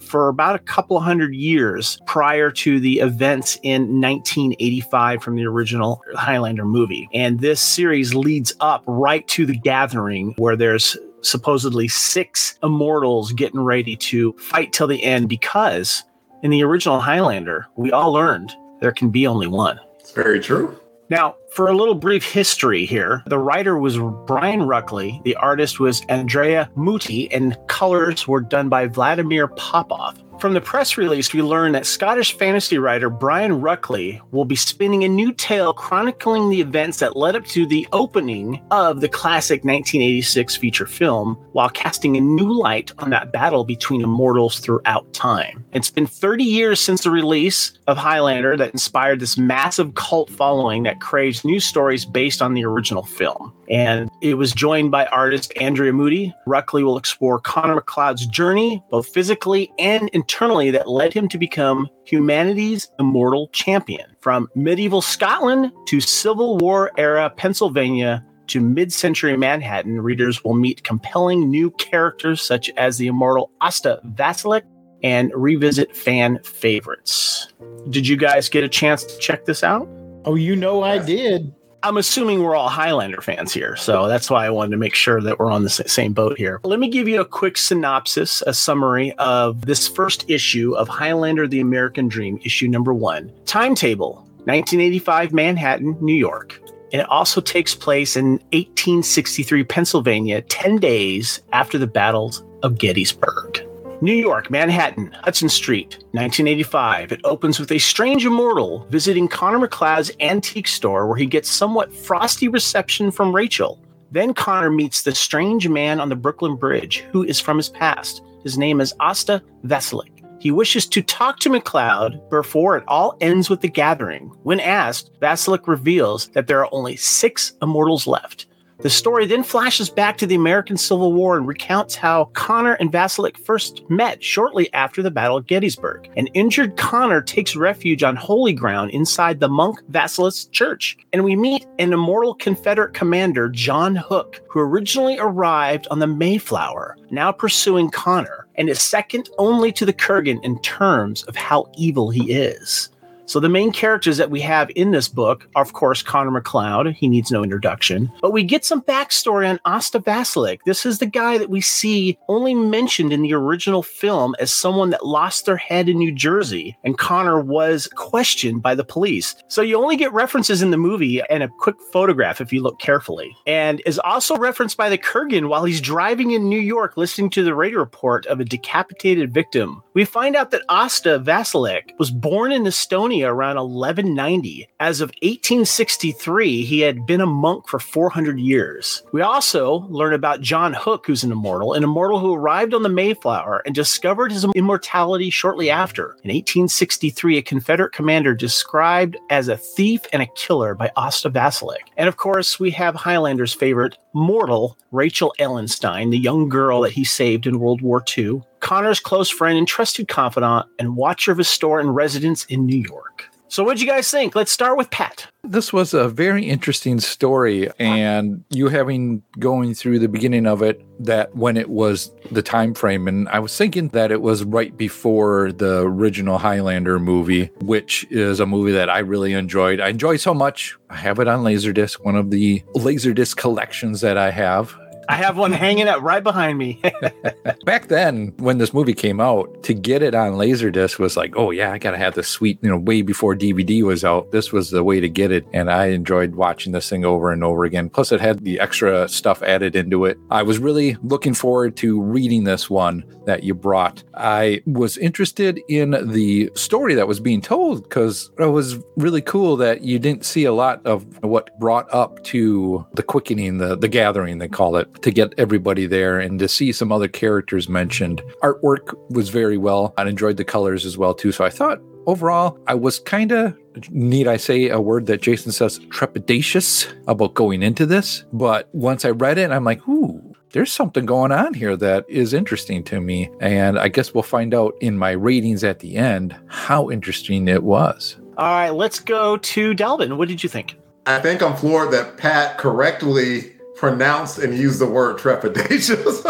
for 0.00 0.28
about 0.28 0.54
a 0.54 0.60
couple 0.60 0.98
hundred 1.00 1.34
years 1.34 1.98
prior 2.06 2.50
to 2.50 2.80
the 2.80 3.00
events 3.00 3.58
in 3.62 4.00
1985 4.00 5.22
from 5.22 5.36
the 5.36 5.46
original 5.46 6.02
Highlander 6.14 6.64
movie. 6.64 7.08
And 7.12 7.40
this 7.40 7.60
series 7.60 8.14
leads 8.14 8.54
up 8.60 8.82
right 8.86 9.26
to 9.28 9.46
the 9.46 9.56
gathering 9.56 10.34
where 10.38 10.56
there's 10.56 10.96
supposedly 11.22 11.88
six 11.88 12.58
immortals 12.62 13.32
getting 13.32 13.60
ready 13.60 13.96
to 13.96 14.32
fight 14.34 14.72
till 14.72 14.86
the 14.86 15.02
end 15.02 15.28
because 15.28 16.04
in 16.42 16.50
the 16.50 16.62
original 16.62 17.00
Highlander, 17.00 17.66
we 17.76 17.90
all 17.90 18.12
learned 18.12 18.54
there 18.80 18.92
can 18.92 19.10
be 19.10 19.26
only 19.26 19.46
one. 19.46 19.80
It's 19.98 20.12
very 20.12 20.40
true. 20.40 20.78
Now, 21.08 21.36
for 21.50 21.68
a 21.68 21.76
little 21.76 21.94
brief 21.94 22.24
history 22.24 22.84
here, 22.84 23.22
the 23.26 23.38
writer 23.38 23.78
was 23.78 23.96
Brian 24.26 24.60
Ruckley, 24.60 25.22
the 25.22 25.36
artist 25.36 25.78
was 25.78 26.02
Andrea 26.08 26.68
Muti, 26.76 27.30
and 27.30 27.56
colors 27.68 28.26
were 28.26 28.40
done 28.40 28.68
by 28.68 28.88
Vladimir 28.88 29.46
Popov. 29.46 30.20
From 30.38 30.52
the 30.52 30.60
press 30.60 30.98
release, 30.98 31.32
we 31.32 31.40
learn 31.40 31.72
that 31.72 31.86
Scottish 31.86 32.36
fantasy 32.36 32.76
writer 32.76 33.08
Brian 33.08 33.62
Ruckley 33.62 34.20
will 34.32 34.44
be 34.44 34.54
spinning 34.54 35.02
a 35.02 35.08
new 35.08 35.32
tale 35.32 35.72
chronicling 35.72 36.50
the 36.50 36.60
events 36.60 36.98
that 36.98 37.16
led 37.16 37.34
up 37.34 37.46
to 37.46 37.64
the 37.64 37.88
opening 37.94 38.62
of 38.70 39.00
the 39.00 39.08
classic 39.08 39.64
1986 39.64 40.54
feature 40.56 40.86
film, 40.86 41.36
while 41.52 41.70
casting 41.70 42.18
a 42.18 42.20
new 42.20 42.52
light 42.52 42.92
on 42.98 43.08
that 43.10 43.32
battle 43.32 43.64
between 43.64 44.02
immortals 44.02 44.60
throughout 44.60 45.10
time. 45.14 45.64
It's 45.72 45.90
been 45.90 46.06
30 46.06 46.44
years 46.44 46.80
since 46.80 47.02
the 47.02 47.10
release 47.10 47.72
of 47.86 47.96
Highlander 47.96 48.58
that 48.58 48.72
inspired 48.72 49.20
this 49.20 49.38
massive 49.38 49.94
cult 49.94 50.28
following 50.28 50.82
that 50.82 51.00
craves 51.00 51.46
new 51.46 51.60
stories 51.60 52.04
based 52.04 52.42
on 52.42 52.52
the 52.52 52.66
original 52.66 53.04
film. 53.04 53.54
And 53.68 54.10
it 54.20 54.34
was 54.34 54.52
joined 54.52 54.90
by 54.90 55.06
artist 55.06 55.52
Andrea 55.60 55.92
Muti. 55.92 56.34
Ruckley 56.46 56.82
will 56.82 56.98
explore 56.98 57.40
Connor 57.40 57.80
McLeod's 57.80 58.26
journey, 58.26 58.82
both 58.90 59.08
physically 59.08 59.70
and 59.78 60.08
internally, 60.10 60.70
that 60.70 60.88
led 60.88 61.12
him 61.12 61.28
to 61.28 61.38
become 61.38 61.88
humanity's 62.04 62.88
immortal 62.98 63.48
champion. 63.48 64.06
From 64.20 64.48
medieval 64.54 65.02
Scotland 65.02 65.72
to 65.88 66.00
Civil 66.00 66.58
War 66.58 66.90
era 66.96 67.30
Pennsylvania 67.30 68.24
to 68.48 68.60
mid 68.60 68.92
century 68.92 69.36
Manhattan, 69.36 70.00
readers 70.00 70.44
will 70.44 70.54
meet 70.54 70.84
compelling 70.84 71.50
new 71.50 71.70
characters 71.72 72.40
such 72.40 72.70
as 72.76 72.98
the 72.98 73.08
immortal 73.08 73.50
Asta 73.60 74.00
Vasilik 74.14 74.62
and 75.02 75.32
revisit 75.34 75.94
fan 75.94 76.38
favorites. 76.42 77.52
Did 77.90 78.06
you 78.06 78.16
guys 78.16 78.48
get 78.48 78.64
a 78.64 78.68
chance 78.68 79.04
to 79.04 79.18
check 79.18 79.44
this 79.44 79.62
out? 79.62 79.88
oh, 80.26 80.34
you 80.34 80.56
know 80.56 80.82
I 80.82 80.98
did. 80.98 81.54
I'm 81.86 81.98
assuming 81.98 82.42
we're 82.42 82.56
all 82.56 82.68
Highlander 82.68 83.20
fans 83.20 83.52
here, 83.52 83.76
so 83.76 84.08
that's 84.08 84.28
why 84.28 84.44
I 84.44 84.50
wanted 84.50 84.72
to 84.72 84.76
make 84.76 84.96
sure 84.96 85.22
that 85.22 85.38
we're 85.38 85.52
on 85.52 85.62
the 85.62 85.70
same 85.70 86.12
boat 86.12 86.36
here. 86.36 86.58
Let 86.64 86.80
me 86.80 86.88
give 86.88 87.06
you 87.06 87.20
a 87.20 87.24
quick 87.24 87.56
synopsis, 87.56 88.42
a 88.44 88.54
summary 88.54 89.12
of 89.18 89.66
this 89.66 89.86
first 89.86 90.28
issue 90.28 90.74
of 90.74 90.88
Highlander 90.88 91.46
the 91.46 91.60
American 91.60 92.08
Dream, 92.08 92.40
issue 92.42 92.66
number 92.66 92.92
one. 92.92 93.32
Timetable 93.44 94.14
1985 94.46 95.32
Manhattan, 95.32 95.96
New 96.00 96.16
York. 96.16 96.60
And 96.92 97.02
it 97.02 97.08
also 97.08 97.40
takes 97.40 97.76
place 97.76 98.16
in 98.16 98.30
1863 98.52 99.62
Pennsylvania, 99.62 100.42
10 100.42 100.78
days 100.78 101.40
after 101.52 101.78
the 101.78 101.86
battles 101.86 102.42
of 102.64 102.78
Gettysburg. 102.78 103.64
New 104.02 104.14
York, 104.14 104.50
Manhattan, 104.50 105.10
Hudson 105.22 105.48
Street, 105.48 105.96
1985. 106.12 107.12
It 107.12 107.20
opens 107.24 107.58
with 107.58 107.72
a 107.72 107.78
strange 107.78 108.26
immortal 108.26 108.86
visiting 108.90 109.26
Connor 109.26 109.66
McLeod's 109.66 110.10
antique 110.20 110.68
store 110.68 111.06
where 111.06 111.16
he 111.16 111.24
gets 111.24 111.48
somewhat 111.48 111.94
frosty 111.94 112.48
reception 112.48 113.10
from 113.10 113.34
Rachel. 113.34 113.82
Then 114.10 114.34
Connor 114.34 114.70
meets 114.70 115.02
the 115.02 115.14
strange 115.14 115.68
man 115.68 115.98
on 115.98 116.10
the 116.10 116.16
Brooklyn 116.16 116.56
Bridge 116.56 117.04
who 117.10 117.24
is 117.24 117.40
from 117.40 117.56
his 117.56 117.70
past. 117.70 118.22
His 118.42 118.58
name 118.58 118.82
is 118.82 118.94
Asta 119.00 119.42
Vasilik. 119.64 120.12
He 120.40 120.50
wishes 120.50 120.86
to 120.88 121.02
talk 121.02 121.38
to 121.40 121.48
McLeod 121.48 122.28
before 122.28 122.76
it 122.76 122.84
all 122.86 123.16
ends 123.22 123.48
with 123.48 123.62
the 123.62 123.68
gathering. 123.68 124.30
When 124.42 124.60
asked, 124.60 125.10
Vasilik 125.20 125.66
reveals 125.66 126.28
that 126.28 126.46
there 126.46 126.60
are 126.60 126.68
only 126.72 126.96
six 126.96 127.54
immortals 127.62 128.06
left. 128.06 128.46
The 128.80 128.90
story 128.90 129.24
then 129.24 129.42
flashes 129.42 129.88
back 129.88 130.18
to 130.18 130.26
the 130.26 130.34
American 130.34 130.76
Civil 130.76 131.14
War 131.14 131.38
and 131.38 131.46
recounts 131.46 131.94
how 131.94 132.26
Connor 132.34 132.74
and 132.74 132.92
Vasilik 132.92 133.38
first 133.38 133.82
met 133.88 134.22
shortly 134.22 134.72
after 134.74 135.02
the 135.02 135.10
Battle 135.10 135.38
of 135.38 135.46
Gettysburg. 135.46 136.10
An 136.16 136.26
injured 136.28 136.76
Connor 136.76 137.22
takes 137.22 137.56
refuge 137.56 138.02
on 138.02 138.16
holy 138.16 138.52
ground 138.52 138.90
inside 138.90 139.40
the 139.40 139.48
monk 139.48 139.80
Vasilik's 139.90 140.44
church, 140.46 140.98
and 141.14 141.24
we 141.24 141.34
meet 141.34 141.66
an 141.78 141.94
immortal 141.94 142.34
Confederate 142.34 142.92
commander, 142.92 143.48
John 143.48 143.96
Hook, 143.96 144.42
who 144.50 144.60
originally 144.60 145.18
arrived 145.18 145.88
on 145.90 145.98
the 145.98 146.06
Mayflower, 146.06 146.98
now 147.10 147.32
pursuing 147.32 147.90
Connor, 147.90 148.46
and 148.56 148.68
is 148.68 148.82
second 148.82 149.30
only 149.38 149.72
to 149.72 149.86
the 149.86 149.94
Kurgan 149.94 150.38
in 150.44 150.60
terms 150.60 151.22
of 151.24 151.34
how 151.34 151.70
evil 151.78 152.10
he 152.10 152.30
is. 152.30 152.90
So 153.26 153.40
the 153.40 153.48
main 153.48 153.72
characters 153.72 154.16
that 154.18 154.30
we 154.30 154.40
have 154.42 154.70
in 154.76 154.92
this 154.92 155.08
book 155.08 155.48
are, 155.56 155.62
of 155.62 155.72
course, 155.72 156.00
Connor 156.00 156.40
McLeod. 156.40 156.94
He 156.94 157.08
needs 157.08 157.32
no 157.32 157.42
introduction, 157.42 158.10
but 158.22 158.32
we 158.32 158.44
get 158.44 158.64
some 158.64 158.82
backstory 158.82 159.50
on 159.50 159.58
Asta 159.64 159.98
Vasilik. 159.98 160.60
This 160.64 160.86
is 160.86 161.00
the 161.00 161.06
guy 161.06 161.36
that 161.36 161.50
we 161.50 161.60
see 161.60 162.16
only 162.28 162.54
mentioned 162.54 163.12
in 163.12 163.22
the 163.22 163.34
original 163.34 163.82
film 163.82 164.36
as 164.38 164.54
someone 164.54 164.90
that 164.90 165.04
lost 165.04 165.44
their 165.44 165.56
head 165.56 165.88
in 165.88 165.98
New 165.98 166.12
Jersey, 166.12 166.76
and 166.84 166.98
Connor 166.98 167.40
was 167.40 167.88
questioned 167.96 168.62
by 168.62 168.76
the 168.76 168.84
police. 168.84 169.34
So 169.48 169.60
you 169.60 169.76
only 169.76 169.96
get 169.96 170.12
references 170.12 170.62
in 170.62 170.70
the 170.70 170.76
movie 170.76 171.20
and 171.28 171.42
a 171.42 171.48
quick 171.48 171.76
photograph 171.92 172.40
if 172.40 172.52
you 172.52 172.62
look 172.62 172.78
carefully, 172.78 173.36
and 173.44 173.82
is 173.86 173.98
also 173.98 174.36
referenced 174.36 174.76
by 174.76 174.88
the 174.88 174.98
Kurgan 174.98 175.48
while 175.48 175.64
he's 175.64 175.80
driving 175.80 176.30
in 176.30 176.48
New 176.48 176.60
York 176.60 176.96
listening 176.96 177.30
to 177.30 177.42
the 177.42 177.56
radio 177.56 177.80
report 177.80 178.24
of 178.26 178.38
a 178.38 178.44
decapitated 178.44 179.34
victim. 179.34 179.82
We 179.94 180.04
find 180.04 180.36
out 180.36 180.52
that 180.52 180.62
Asta 180.68 181.18
Vasilik 181.18 181.98
was 181.98 182.10
born 182.10 182.52
in 182.52 182.64
Estonia 182.64 183.15
Around 183.24 183.56
1190. 183.56 184.68
As 184.80 185.00
of 185.00 185.08
1863, 185.22 186.64
he 186.64 186.80
had 186.80 187.06
been 187.06 187.20
a 187.20 187.26
monk 187.26 187.68
for 187.68 187.78
400 187.78 188.38
years. 188.38 189.02
We 189.12 189.22
also 189.22 189.86
learn 189.88 190.12
about 190.12 190.40
John 190.40 190.72
Hook, 190.74 191.06
who's 191.06 191.24
an 191.24 191.32
immortal, 191.32 191.74
an 191.74 191.84
immortal 191.84 192.18
who 192.18 192.34
arrived 192.34 192.74
on 192.74 192.82
the 192.82 192.88
Mayflower 192.88 193.62
and 193.64 193.74
discovered 193.74 194.32
his 194.32 194.44
immortality 194.54 195.30
shortly 195.30 195.70
after. 195.70 196.16
In 196.24 196.30
1863, 196.30 197.38
a 197.38 197.42
Confederate 197.42 197.92
commander 197.92 198.34
described 198.34 199.16
as 199.30 199.48
a 199.48 199.56
thief 199.56 200.02
and 200.12 200.22
a 200.22 200.26
killer 200.34 200.74
by 200.74 200.90
Asta 200.96 201.30
Vasilik. 201.30 201.76
And 201.96 202.08
of 202.08 202.16
course, 202.16 202.60
we 202.60 202.70
have 202.72 202.94
Highlander's 202.94 203.54
favorite 203.54 203.98
mortal, 204.16 204.78
Rachel 204.92 205.34
Ellenstein, 205.38 206.10
the 206.10 206.18
young 206.18 206.48
girl 206.48 206.80
that 206.80 206.92
he 206.92 207.04
saved 207.04 207.46
in 207.46 207.60
World 207.60 207.82
War 207.82 208.02
II, 208.16 208.40
Connor's 208.60 208.98
close 208.98 209.28
friend 209.28 209.58
and 209.58 209.68
trusted 209.68 210.08
confidant, 210.08 210.66
and 210.78 210.96
watcher 210.96 211.30
of 211.30 211.38
his 211.38 211.48
store 211.48 211.80
and 211.80 211.94
residence 211.94 212.46
in 212.46 212.64
New 212.64 212.78
York. 212.78 213.28
So, 213.48 213.62
what'd 213.62 213.80
you 213.80 213.86
guys 213.86 214.10
think? 214.10 214.34
Let's 214.34 214.50
start 214.50 214.76
with 214.76 214.90
Pat. 214.90 215.28
This 215.44 215.72
was 215.72 215.94
a 215.94 216.08
very 216.08 216.44
interesting 216.44 216.98
story, 216.98 217.70
and 217.78 218.44
you 218.50 218.68
having 218.68 219.22
going 219.38 219.72
through 219.74 220.00
the 220.00 220.08
beginning 220.08 220.46
of 220.46 220.62
it, 220.62 220.84
that 220.98 221.36
when 221.36 221.56
it 221.56 221.70
was 221.70 222.12
the 222.32 222.42
time 222.42 222.74
frame, 222.74 223.06
and 223.06 223.28
I 223.28 223.38
was 223.38 223.56
thinking 223.56 223.88
that 223.88 224.10
it 224.10 224.20
was 224.20 224.42
right 224.42 224.76
before 224.76 225.52
the 225.52 225.82
original 225.82 226.38
Highlander 226.38 226.98
movie, 226.98 227.50
which 227.60 228.04
is 228.10 228.40
a 228.40 228.46
movie 228.46 228.72
that 228.72 228.90
I 228.90 228.98
really 228.98 229.32
enjoyed. 229.32 229.80
I 229.80 229.88
enjoy 229.88 230.16
so 230.16 230.34
much. 230.34 230.76
I 230.90 230.96
have 230.96 231.20
it 231.20 231.28
on 231.28 231.44
Laserdisc, 231.44 232.04
one 232.04 232.16
of 232.16 232.30
the 232.32 232.60
Laserdisc 232.74 233.36
collections 233.36 234.00
that 234.00 234.18
I 234.18 234.32
have. 234.32 234.76
I 235.08 235.16
have 235.16 235.36
one 235.36 235.52
hanging 235.52 235.88
out 235.88 236.02
right 236.02 236.22
behind 236.22 236.58
me. 236.58 236.80
Back 237.64 237.88
then, 237.88 238.32
when 238.38 238.58
this 238.58 238.74
movie 238.74 238.94
came 238.94 239.20
out, 239.20 239.62
to 239.64 239.74
get 239.74 240.02
it 240.02 240.14
on 240.14 240.32
Laserdisc 240.32 240.98
was 240.98 241.16
like, 241.16 241.34
oh 241.36 241.50
yeah, 241.50 241.72
I 241.72 241.78
gotta 241.78 241.98
have 241.98 242.14
this 242.14 242.28
sweet, 242.28 242.58
you 242.62 242.68
know, 242.68 242.78
way 242.78 243.02
before 243.02 243.34
DVD 243.34 243.82
was 243.82 244.04
out. 244.04 244.32
This 244.32 244.52
was 244.52 244.70
the 244.70 244.82
way 244.82 245.00
to 245.00 245.08
get 245.08 245.30
it. 245.30 245.46
And 245.52 245.70
I 245.70 245.86
enjoyed 245.86 246.34
watching 246.34 246.72
this 246.72 246.88
thing 246.88 247.04
over 247.04 247.30
and 247.30 247.44
over 247.44 247.64
again. 247.64 247.88
Plus, 247.88 248.12
it 248.12 248.20
had 248.20 248.44
the 248.44 248.60
extra 248.60 249.08
stuff 249.08 249.42
added 249.42 249.76
into 249.76 250.04
it. 250.04 250.18
I 250.30 250.42
was 250.42 250.58
really 250.58 250.96
looking 251.02 251.34
forward 251.34 251.76
to 251.78 252.00
reading 252.00 252.44
this 252.44 252.68
one 252.68 253.04
that 253.26 253.42
you 253.42 253.54
brought. 253.54 254.02
I 254.14 254.62
was 254.66 254.96
interested 254.98 255.60
in 255.68 255.90
the 256.10 256.50
story 256.54 256.94
that 256.94 257.08
was 257.08 257.20
being 257.20 257.40
told 257.40 257.82
because 257.82 258.30
it 258.38 258.44
was 258.46 258.78
really 258.96 259.22
cool 259.22 259.56
that 259.58 259.82
you 259.82 259.98
didn't 259.98 260.24
see 260.24 260.44
a 260.44 260.52
lot 260.52 260.84
of 260.86 261.22
what 261.22 261.58
brought 261.58 261.92
up 261.92 262.22
to 262.24 262.86
the 262.94 263.02
quickening, 263.02 263.58
the, 263.58 263.76
the 263.76 263.88
gathering, 263.88 264.38
they 264.38 264.48
call 264.48 264.76
it 264.76 264.95
to 265.02 265.10
get 265.10 265.34
everybody 265.38 265.86
there 265.86 266.18
and 266.18 266.38
to 266.38 266.48
see 266.48 266.72
some 266.72 266.92
other 266.92 267.08
characters 267.08 267.68
mentioned. 267.68 268.22
Artwork 268.42 268.94
was 269.10 269.28
very 269.28 269.58
well. 269.58 269.94
I 269.96 270.06
enjoyed 270.06 270.36
the 270.36 270.44
colors 270.44 270.84
as 270.84 270.98
well 270.98 271.14
too. 271.14 271.32
So 271.32 271.44
I 271.44 271.50
thought 271.50 271.80
overall 272.06 272.58
I 272.66 272.74
was 272.74 272.98
kind 273.00 273.32
of 273.32 273.56
need 273.90 274.26
I 274.26 274.36
say 274.36 274.68
a 274.68 274.80
word 274.80 275.06
that 275.06 275.22
Jason 275.22 275.52
says 275.52 275.78
trepidatious 275.78 276.92
about 277.06 277.34
going 277.34 277.62
into 277.62 277.86
this, 277.86 278.24
but 278.32 278.68
once 278.72 279.04
I 279.04 279.10
read 279.10 279.38
it 279.38 279.50
I'm 279.50 279.64
like, 279.64 279.86
"Ooh, 279.88 280.34
there's 280.56 280.72
something 280.72 281.04
going 281.04 281.32
on 281.32 281.52
here 281.52 281.76
that 281.76 282.06
is 282.08 282.32
interesting 282.32 282.82
to 282.84 283.00
me. 283.00 283.30
And 283.40 283.78
I 283.78 283.88
guess 283.88 284.14
we'll 284.14 284.22
find 284.22 284.54
out 284.54 284.74
in 284.80 284.96
my 284.96 285.10
ratings 285.10 285.62
at 285.64 285.80
the 285.80 285.96
end 285.96 286.34
how 286.46 286.90
interesting 286.90 287.48
it 287.48 287.62
was. 287.62 288.16
All 288.38 288.46
right, 288.46 288.70
let's 288.70 289.00
go 289.00 289.36
to 289.36 289.74
Delvin. 289.74 290.16
What 290.16 290.28
did 290.28 290.42
you 290.42 290.48
think? 290.48 290.78
I 291.06 291.20
think 291.20 291.42
I'm 291.42 291.56
floored 291.56 291.92
that 291.92 292.16
Pat 292.16 292.58
correctly 292.58 293.55
pronounced 293.76 294.38
and 294.38 294.56
used 294.56 294.80
the 294.80 294.86
word 294.86 295.18
trepidatious. 295.18 296.22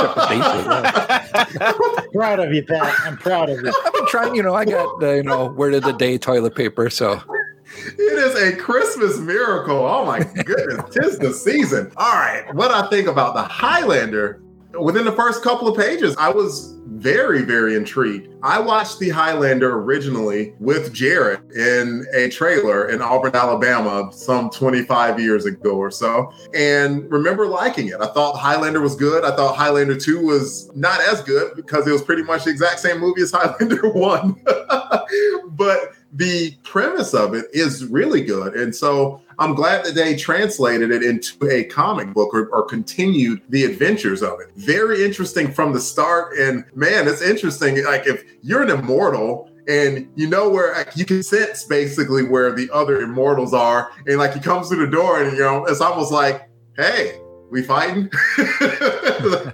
proud 2.13 2.41
of 2.41 2.53
you, 2.53 2.65
Pat. 2.65 2.95
I'm 3.01 3.17
proud 3.17 3.49
of 3.49 3.61
you. 3.61 3.73
I've 3.85 3.93
been 3.93 4.07
trying, 4.07 4.35
you 4.35 4.43
know, 4.43 4.55
I 4.55 4.65
got 4.65 5.01
the, 5.01 5.17
you 5.17 5.23
know, 5.23 5.47
word 5.47 5.75
of 5.75 5.83
the 5.83 5.93
day 5.93 6.19
toilet 6.19 6.55
paper, 6.55 6.91
so 6.91 7.21
it 7.87 8.01
is 8.01 8.35
a 8.43 8.57
Christmas 8.57 9.19
miracle. 9.19 9.77
Oh 9.77 10.05
my 10.05 10.21
goodness, 10.21 10.83
tis 10.95 11.19
the 11.19 11.33
season. 11.33 11.93
All 11.97 12.15
right, 12.15 12.45
what 12.55 12.71
I 12.71 12.89
think 12.89 13.09
about 13.09 13.35
the 13.35 13.43
Highlander. 13.43 14.43
Within 14.79 15.07
the 15.07 15.13
first 15.13 15.43
couple 15.43 15.69
of 15.69 15.77
pages, 15.77 16.15
I 16.19 16.29
was 16.29 16.75
very, 16.97 17.43
very 17.43 17.77
intrigued. 17.77 18.35
I 18.43 18.61
watched 18.61 18.99
The 18.99 19.11
Highlander 19.11 19.79
originally 19.79 20.55
with 20.59 20.93
Jared 20.93 21.41
in 21.53 22.07
a 22.15 22.29
trailer 22.29 22.89
in 22.89 23.03
Auburn, 23.03 23.35
Alabama, 23.35 24.11
some 24.13 24.51
25 24.51 25.21
years 25.21 25.47
ago 25.47 25.77
or 25.77 25.91
so, 25.91 26.33
and 26.55 27.11
remember 27.11 27.47
liking 27.47 27.89
it. 27.89 28.01
I 28.01 28.07
thought 28.07 28.37
Highlander 28.37 28.81
was 28.81 28.95
good. 28.97 29.25
I 29.25 29.35
thought 29.35 29.57
Highlander 29.57 29.97
2 29.97 30.25
was 30.25 30.71
not 30.75 31.01
as 31.01 31.23
good 31.23 31.55
because 31.57 31.87
it 31.87 31.93
was 31.93 32.03
pretty 32.03 32.23
much 32.23 32.45
the 32.45 32.51
exact 32.51 32.81
same 32.81 33.01
movie 33.01 33.23
as 33.23 33.31
Highlander 33.35 33.91
1. 33.91 34.43
but 35.51 35.93
the 36.17 36.55
premise 36.63 37.13
of 37.13 37.35
it 37.35 37.47
is 37.53 37.85
really 37.87 38.23
good. 38.23 38.55
And 38.55 38.75
so 38.75 39.21
I'm 39.39 39.55
glad 39.55 39.85
that 39.85 39.95
they 39.95 40.17
translated 40.17 40.91
it 40.91 41.03
into 41.03 41.49
a 41.51 41.65
comic 41.65 42.15
book 42.15 42.33
or, 42.33 42.47
or, 42.49 42.65
continued 42.65 43.43
the 43.51 43.65
adventures 43.65 44.23
of 44.23 44.41
it. 44.41 44.51
Very 44.57 45.05
interesting 45.05 45.53
from 45.53 45.73
the 45.73 45.81
start. 45.81 46.39
And 46.39 46.65
man, 46.75 47.07
it's 47.07 47.21
interesting. 47.21 47.85
Like 47.85 48.07
if 48.07 48.25
you're 48.43 48.63
an 48.63 48.71
immortal 48.71 49.51
and 49.69 50.11
you 50.15 50.27
know 50.27 50.49
where 50.49 50.75
like, 50.75 50.97
you 50.97 51.05
can 51.05 51.23
sense 51.23 51.65
basically 51.65 52.23
where 52.23 52.53
the 52.53 52.71
other 52.73 53.03
immortals 53.03 53.53
are, 53.53 53.91
and 54.07 54.17
like 54.17 54.33
he 54.33 54.41
comes 54.41 54.69
through 54.69 54.87
the 54.87 54.91
door 54.91 55.23
and 55.23 55.37
you 55.37 55.43
know, 55.43 55.67
it's 55.67 55.81
almost 55.81 56.13
like, 56.13 56.49
hey, 56.77 57.21
we 57.51 57.63
fighting? 57.63 58.11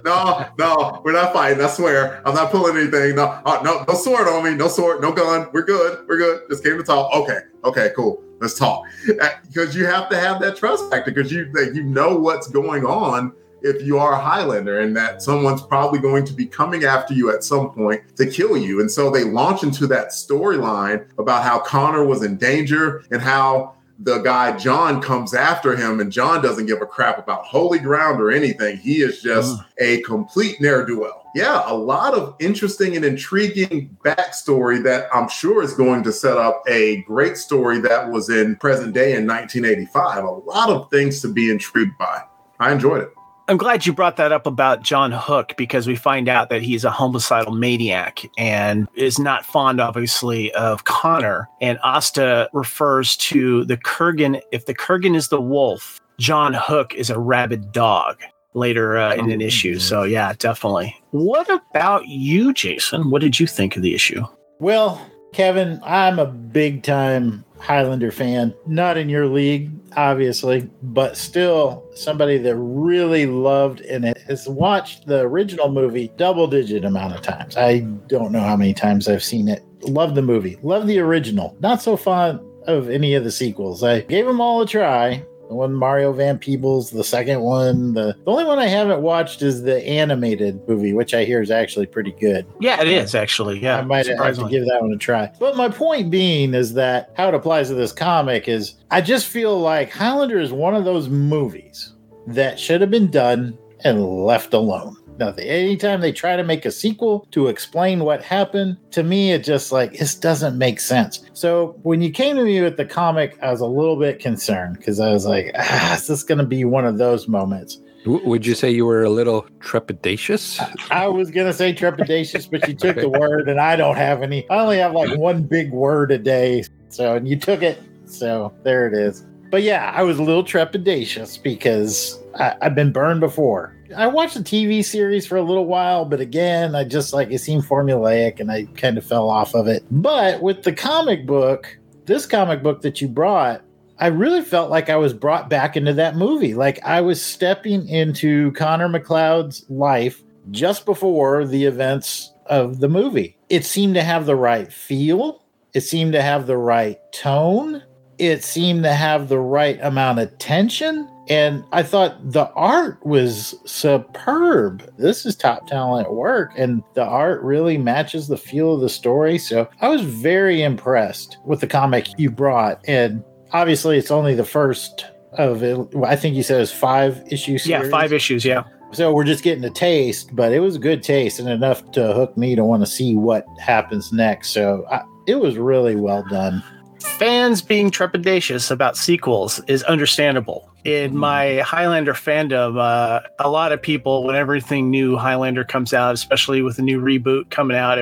no, 0.03 0.45
no, 0.57 1.01
we're 1.03 1.13
not 1.13 1.33
fighting. 1.33 1.63
I 1.63 1.67
swear, 1.67 2.25
I'm 2.27 2.35
not 2.35 2.51
pulling 2.51 2.77
anything. 2.77 3.15
No, 3.15 3.25
uh, 3.45 3.61
no, 3.63 3.83
no 3.87 3.93
sword 3.93 4.27
on 4.27 4.43
me. 4.43 4.55
No 4.55 4.67
sword. 4.67 5.01
No 5.01 5.11
gun. 5.11 5.47
We're 5.53 5.65
good. 5.65 6.05
We're 6.07 6.17
good. 6.17 6.41
Just 6.49 6.63
came 6.63 6.77
to 6.77 6.83
talk. 6.83 7.13
Okay, 7.13 7.39
okay, 7.63 7.91
cool. 7.95 8.23
Let's 8.39 8.57
talk. 8.57 8.83
Because 9.05 9.75
uh, 9.75 9.79
you 9.79 9.85
have 9.85 10.09
to 10.09 10.19
have 10.19 10.41
that 10.41 10.57
trust 10.57 10.89
factor 10.89 11.11
because 11.11 11.31
you 11.31 11.51
you 11.73 11.83
know 11.83 12.17
what's 12.17 12.47
going 12.47 12.85
on 12.85 13.33
if 13.63 13.81
you 13.81 13.97
are 13.97 14.13
a 14.13 14.19
Highlander 14.19 14.81
and 14.81 14.95
that 14.95 15.21
someone's 15.21 15.61
probably 15.61 15.99
going 15.99 16.25
to 16.25 16.33
be 16.33 16.45
coming 16.45 16.83
after 16.83 17.13
you 17.13 17.31
at 17.31 17.43
some 17.43 17.71
point 17.71 18.15
to 18.17 18.25
kill 18.25 18.57
you. 18.57 18.81
And 18.81 18.91
so 18.91 19.09
they 19.09 19.23
launch 19.23 19.63
into 19.63 19.87
that 19.87 20.09
storyline 20.09 21.07
about 21.17 21.43
how 21.43 21.59
Connor 21.59 22.05
was 22.05 22.23
in 22.23 22.35
danger 22.35 23.03
and 23.11 23.21
how 23.21 23.75
the 24.03 24.19
guy 24.19 24.57
John 24.57 25.01
comes 25.01 25.33
after 25.33 25.75
him, 25.75 25.99
and 25.99 26.11
John 26.11 26.41
doesn't 26.41 26.65
give 26.65 26.81
a 26.81 26.85
crap 26.85 27.17
about 27.17 27.45
holy 27.45 27.79
ground 27.79 28.21
or 28.21 28.31
anything. 28.31 28.77
He 28.77 29.01
is 29.01 29.21
just 29.21 29.59
uh. 29.59 29.63
a 29.79 30.01
complete 30.01 30.59
ne'er 30.59 30.85
do 30.85 30.99
well. 30.99 31.23
Yeah, 31.35 31.63
a 31.65 31.73
lot 31.73 32.13
of 32.13 32.35
interesting 32.39 32.95
and 32.95 33.03
intriguing 33.03 33.97
backstory 34.05 34.83
that 34.83 35.07
I'm 35.11 35.27
sure 35.27 35.63
is 35.63 35.73
going 35.73 36.03
to 36.03 36.11
set 36.11 36.37
up 36.37 36.61
a 36.67 37.01
great 37.03 37.37
story 37.37 37.79
that 37.79 38.11
was 38.11 38.29
in 38.29 38.55
present 38.57 38.93
day 38.93 39.15
in 39.15 39.25
1985. 39.25 40.23
A 40.23 40.29
lot 40.29 40.69
of 40.69 40.91
things 40.91 41.21
to 41.21 41.33
be 41.33 41.49
intrigued 41.49 41.97
by. 41.97 42.21
I 42.59 42.71
enjoyed 42.71 43.01
it. 43.01 43.13
I'm 43.49 43.57
glad 43.57 43.85
you 43.85 43.91
brought 43.91 44.15
that 44.17 44.31
up 44.31 44.47
about 44.47 44.83
John 44.83 45.11
Hook 45.11 45.55
because 45.57 45.85
we 45.85 45.95
find 45.95 46.29
out 46.29 46.49
that 46.49 46.61
he's 46.61 46.85
a 46.85 46.91
homicidal 46.91 47.51
maniac 47.51 48.25
and 48.37 48.87
is 48.95 49.19
not 49.19 49.45
fond, 49.45 49.81
obviously, 49.81 50.51
of 50.53 50.85
Connor. 50.85 51.49
And 51.59 51.77
Asta 51.83 52.49
refers 52.53 53.17
to 53.17 53.65
the 53.65 53.75
Kurgan. 53.75 54.41
If 54.53 54.65
the 54.65 54.73
Kurgan 54.73 55.13
is 55.13 55.27
the 55.27 55.41
wolf, 55.41 55.99
John 56.19 56.53
Hook 56.53 56.93
is 56.93 57.09
a 57.09 57.19
rabid 57.19 57.73
dog 57.73 58.21
later 58.53 58.97
uh, 58.97 59.15
in 59.15 59.29
an 59.29 59.41
oh, 59.41 59.45
issue. 59.45 59.77
So, 59.77 60.03
yeah, 60.03 60.33
definitely. 60.37 60.95
What 61.11 61.49
about 61.49 62.07
you, 62.07 62.53
Jason? 62.53 63.09
What 63.09 63.21
did 63.21 63.41
you 63.41 63.47
think 63.47 63.75
of 63.75 63.81
the 63.81 63.93
issue? 63.93 64.23
Well, 64.59 65.05
Kevin, 65.33 65.81
I'm 65.83 66.17
a 66.17 66.27
big 66.27 66.83
time 66.83 67.43
Highlander 67.63 68.11
fan. 68.11 68.53
Not 68.67 68.97
in 68.97 69.07
your 69.07 69.25
league, 69.25 69.71
obviously, 69.95 70.69
but 70.81 71.15
still 71.15 71.89
somebody 71.95 72.37
that 72.39 72.57
really 72.57 73.25
loved 73.25 73.79
and 73.81 74.05
has 74.27 74.49
watched 74.49 75.07
the 75.07 75.21
original 75.21 75.71
movie 75.71 76.11
double 76.17 76.45
digit 76.47 76.83
amount 76.83 77.15
of 77.15 77.21
times. 77.21 77.55
I 77.55 77.79
don't 78.07 78.33
know 78.33 78.41
how 78.41 78.57
many 78.57 78.73
times 78.73 79.07
I've 79.07 79.23
seen 79.23 79.47
it. 79.47 79.63
Love 79.81 80.13
the 80.13 80.21
movie. 80.21 80.59
Love 80.61 80.87
the 80.87 80.99
original. 80.99 81.55
Not 81.61 81.81
so 81.81 81.95
fond 81.95 82.41
of 82.67 82.89
any 82.89 83.13
of 83.13 83.23
the 83.23 83.31
sequels. 83.31 83.81
I 83.81 84.01
gave 84.01 84.25
them 84.25 84.41
all 84.41 84.61
a 84.61 84.67
try 84.67 85.25
the 85.53 85.57
one 85.57 85.73
Mario 85.73 86.11
Van 86.11 86.39
Peebles, 86.39 86.89
the 86.89 87.03
second 87.03 87.41
one. 87.41 87.93
The, 87.93 88.17
the 88.25 88.31
only 88.31 88.43
one 88.43 88.57
I 88.57 88.65
haven't 88.65 89.01
watched 89.01 89.43
is 89.43 89.61
the 89.61 89.85
animated 89.87 90.67
movie, 90.67 90.93
which 90.93 91.13
I 91.13 91.25
hear 91.25 91.41
is 91.41 91.51
actually 91.51 91.85
pretty 91.85 92.11
good. 92.13 92.47
Yeah, 92.59 92.81
it 92.81 92.87
is 92.87 93.13
actually. 93.13 93.59
Yeah, 93.59 93.77
I 93.77 93.83
might 93.83 94.07
have 94.07 94.37
to 94.37 94.49
give 94.49 94.65
that 94.65 94.81
one 94.81 94.91
a 94.91 94.97
try. 94.97 95.31
But 95.39 95.55
my 95.55 95.69
point 95.69 96.09
being 96.09 96.55
is 96.55 96.73
that 96.73 97.13
how 97.15 97.27
it 97.27 97.35
applies 97.35 97.67
to 97.67 97.75
this 97.75 97.91
comic 97.91 98.47
is 98.47 98.75
I 98.89 99.01
just 99.01 99.27
feel 99.27 99.59
like 99.59 99.91
Highlander 99.91 100.39
is 100.39 100.51
one 100.51 100.73
of 100.73 100.85
those 100.85 101.07
movies 101.07 101.93
that 102.27 102.59
should 102.59 102.81
have 102.81 102.89
been 102.89 103.11
done 103.11 103.57
and 103.83 104.03
left 104.03 104.53
alone 104.53 104.97
nothing. 105.17 105.47
Anytime 105.47 106.01
they 106.01 106.11
try 106.11 106.35
to 106.35 106.43
make 106.43 106.65
a 106.65 106.71
sequel 106.71 107.27
to 107.31 107.47
explain 107.47 108.03
what 108.03 108.23
happened, 108.23 108.77
to 108.91 109.03
me, 109.03 109.31
it 109.31 109.43
just 109.43 109.71
like, 109.71 109.93
this 109.93 110.15
doesn't 110.15 110.57
make 110.57 110.79
sense. 110.79 111.23
So 111.33 111.79
when 111.83 112.01
you 112.01 112.11
came 112.11 112.35
to 112.37 112.43
me 112.43 112.61
with 112.61 112.77
the 112.77 112.85
comic, 112.85 113.37
I 113.41 113.51
was 113.51 113.61
a 113.61 113.67
little 113.67 113.97
bit 113.97 114.19
concerned 114.19 114.77
because 114.77 114.99
I 114.99 115.11
was 115.11 115.25
like, 115.25 115.51
ah, 115.57 115.95
is 115.95 116.07
this 116.07 116.23
going 116.23 116.39
to 116.39 116.45
be 116.45 116.65
one 116.65 116.85
of 116.85 116.97
those 116.97 117.27
moments? 117.27 117.79
Would 118.05 118.45
you 118.45 118.53
say 118.53 118.69
you 118.69 118.85
were 118.85 119.03
a 119.03 119.09
little 119.09 119.43
trepidatious? 119.59 120.59
I 120.91 121.07
was 121.07 121.31
going 121.31 121.47
to 121.47 121.53
say 121.53 121.73
trepidatious, 121.73 122.51
but 122.51 122.67
you 122.67 122.73
took 122.73 122.97
the 122.97 123.07
word, 123.19 123.47
and 123.47 123.61
I 123.61 123.77
don't 123.77 123.95
have 123.95 124.21
any. 124.21 124.49
I 124.49 124.59
only 124.59 124.77
have 124.79 124.91
like 124.93 125.17
one 125.17 125.43
big 125.43 125.71
word 125.71 126.11
a 126.11 126.17
day 126.17 126.63
So 126.89 127.15
and 127.15 127.27
you 127.27 127.37
took 127.39 127.61
it. 127.63 127.81
So 128.05 128.53
there 128.63 128.87
it 128.87 128.93
is. 128.93 129.25
But 129.49 129.63
yeah, 129.63 129.91
I 129.95 130.03
was 130.03 130.19
a 130.19 130.23
little 130.23 130.43
trepidatious 130.43 131.41
because 131.41 132.19
I, 132.37 132.55
I've 132.61 132.75
been 132.75 132.91
burned 132.91 133.19
before. 133.19 133.73
I 133.95 134.07
watched 134.07 134.35
the 134.35 134.41
TV 134.41 134.83
series 134.83 135.25
for 135.25 135.37
a 135.37 135.41
little 135.41 135.65
while, 135.65 136.05
but 136.05 136.19
again, 136.19 136.75
I 136.75 136.83
just 136.83 137.13
like 137.13 137.31
it 137.31 137.39
seemed 137.39 137.63
formulaic 137.63 138.39
and 138.39 138.51
I 138.51 138.65
kind 138.75 138.97
of 138.97 139.05
fell 139.05 139.29
off 139.29 139.53
of 139.53 139.67
it. 139.67 139.83
But 139.91 140.41
with 140.41 140.63
the 140.63 140.73
comic 140.73 141.25
book, 141.25 141.77
this 142.05 142.25
comic 142.25 142.63
book 142.63 142.81
that 142.81 143.01
you 143.01 143.07
brought, 143.07 143.61
I 143.99 144.07
really 144.07 144.41
felt 144.41 144.69
like 144.69 144.89
I 144.89 144.97
was 144.97 145.13
brought 145.13 145.49
back 145.49 145.77
into 145.77 145.93
that 145.93 146.15
movie. 146.15 146.53
Like 146.53 146.83
I 146.83 147.01
was 147.01 147.21
stepping 147.21 147.87
into 147.87 148.51
Connor 148.53 148.89
McLeod's 148.89 149.65
life 149.69 150.23
just 150.51 150.85
before 150.85 151.45
the 151.45 151.65
events 151.65 152.33
of 152.47 152.79
the 152.79 152.89
movie. 152.89 153.37
It 153.49 153.65
seemed 153.65 153.95
to 153.95 154.03
have 154.03 154.25
the 154.25 154.35
right 154.35 154.71
feel, 154.71 155.43
it 155.73 155.81
seemed 155.81 156.13
to 156.13 156.21
have 156.21 156.47
the 156.47 156.57
right 156.57 156.99
tone, 157.13 157.83
it 158.17 158.43
seemed 158.43 158.83
to 158.83 158.93
have 158.93 159.29
the 159.29 159.39
right 159.39 159.79
amount 159.81 160.19
of 160.19 160.37
tension. 160.37 161.09
And 161.29 161.63
I 161.71 161.83
thought 161.83 162.31
the 162.31 162.51
art 162.51 163.03
was 163.05 163.55
superb. 163.65 164.83
This 164.97 165.25
is 165.25 165.35
top 165.35 165.67
talent 165.67 166.11
work, 166.11 166.51
and 166.57 166.83
the 166.95 167.03
art 167.03 167.41
really 167.41 167.77
matches 167.77 168.27
the 168.27 168.37
feel 168.37 168.73
of 168.73 168.81
the 168.81 168.89
story. 168.89 169.37
So 169.37 169.69
I 169.79 169.87
was 169.87 170.01
very 170.01 170.61
impressed 170.61 171.37
with 171.45 171.61
the 171.61 171.67
comic 171.67 172.07
you 172.17 172.29
brought. 172.29 172.81
And 172.87 173.23
obviously, 173.51 173.97
it's 173.97 174.11
only 174.11 174.35
the 174.35 174.43
first 174.43 175.05
of 175.33 175.63
it. 175.63 175.77
I 176.03 176.15
think 176.15 176.35
you 176.35 176.43
said 176.43 176.57
it 176.57 176.61
was 176.61 176.73
five 176.73 177.23
issues. 177.31 177.65
Yeah, 177.65 177.87
five 177.89 178.11
issues. 178.11 178.43
Yeah. 178.43 178.63
So 178.91 179.11
we're 179.11 179.23
just 179.23 179.43
getting 179.43 179.63
a 179.63 179.71
taste, 179.71 180.35
but 180.35 180.51
it 180.51 180.59
was 180.59 180.75
a 180.75 180.79
good 180.79 181.01
taste 181.01 181.39
and 181.39 181.49
enough 181.49 181.89
to 181.93 182.13
hook 182.13 182.37
me 182.37 182.55
to 182.55 182.63
want 182.63 182.83
to 182.83 182.85
see 182.85 183.15
what 183.15 183.45
happens 183.59 184.11
next. 184.13 184.51
So 184.51 184.85
I, 184.91 185.01
it 185.25 185.35
was 185.35 185.57
really 185.57 185.95
well 185.95 186.23
done 186.29 186.61
fans 187.03 187.61
being 187.61 187.91
trepidatious 187.91 188.71
about 188.71 188.97
sequels 188.97 189.61
is 189.67 189.83
understandable. 189.83 190.72
In 190.85 191.15
my 191.15 191.59
Highlander 191.59 192.13
fandom, 192.13 192.77
uh, 192.77 193.21
a 193.39 193.49
lot 193.49 193.71
of 193.71 193.81
people, 193.81 194.25
when 194.25 194.35
everything 194.35 194.89
new 194.89 195.15
Highlander 195.15 195.63
comes 195.63 195.93
out, 195.93 196.13
especially 196.13 196.61
with 196.61 196.77
a 196.77 196.81
new 196.81 196.99
reboot 196.99 197.49
coming 197.51 197.77
out, 197.77 197.97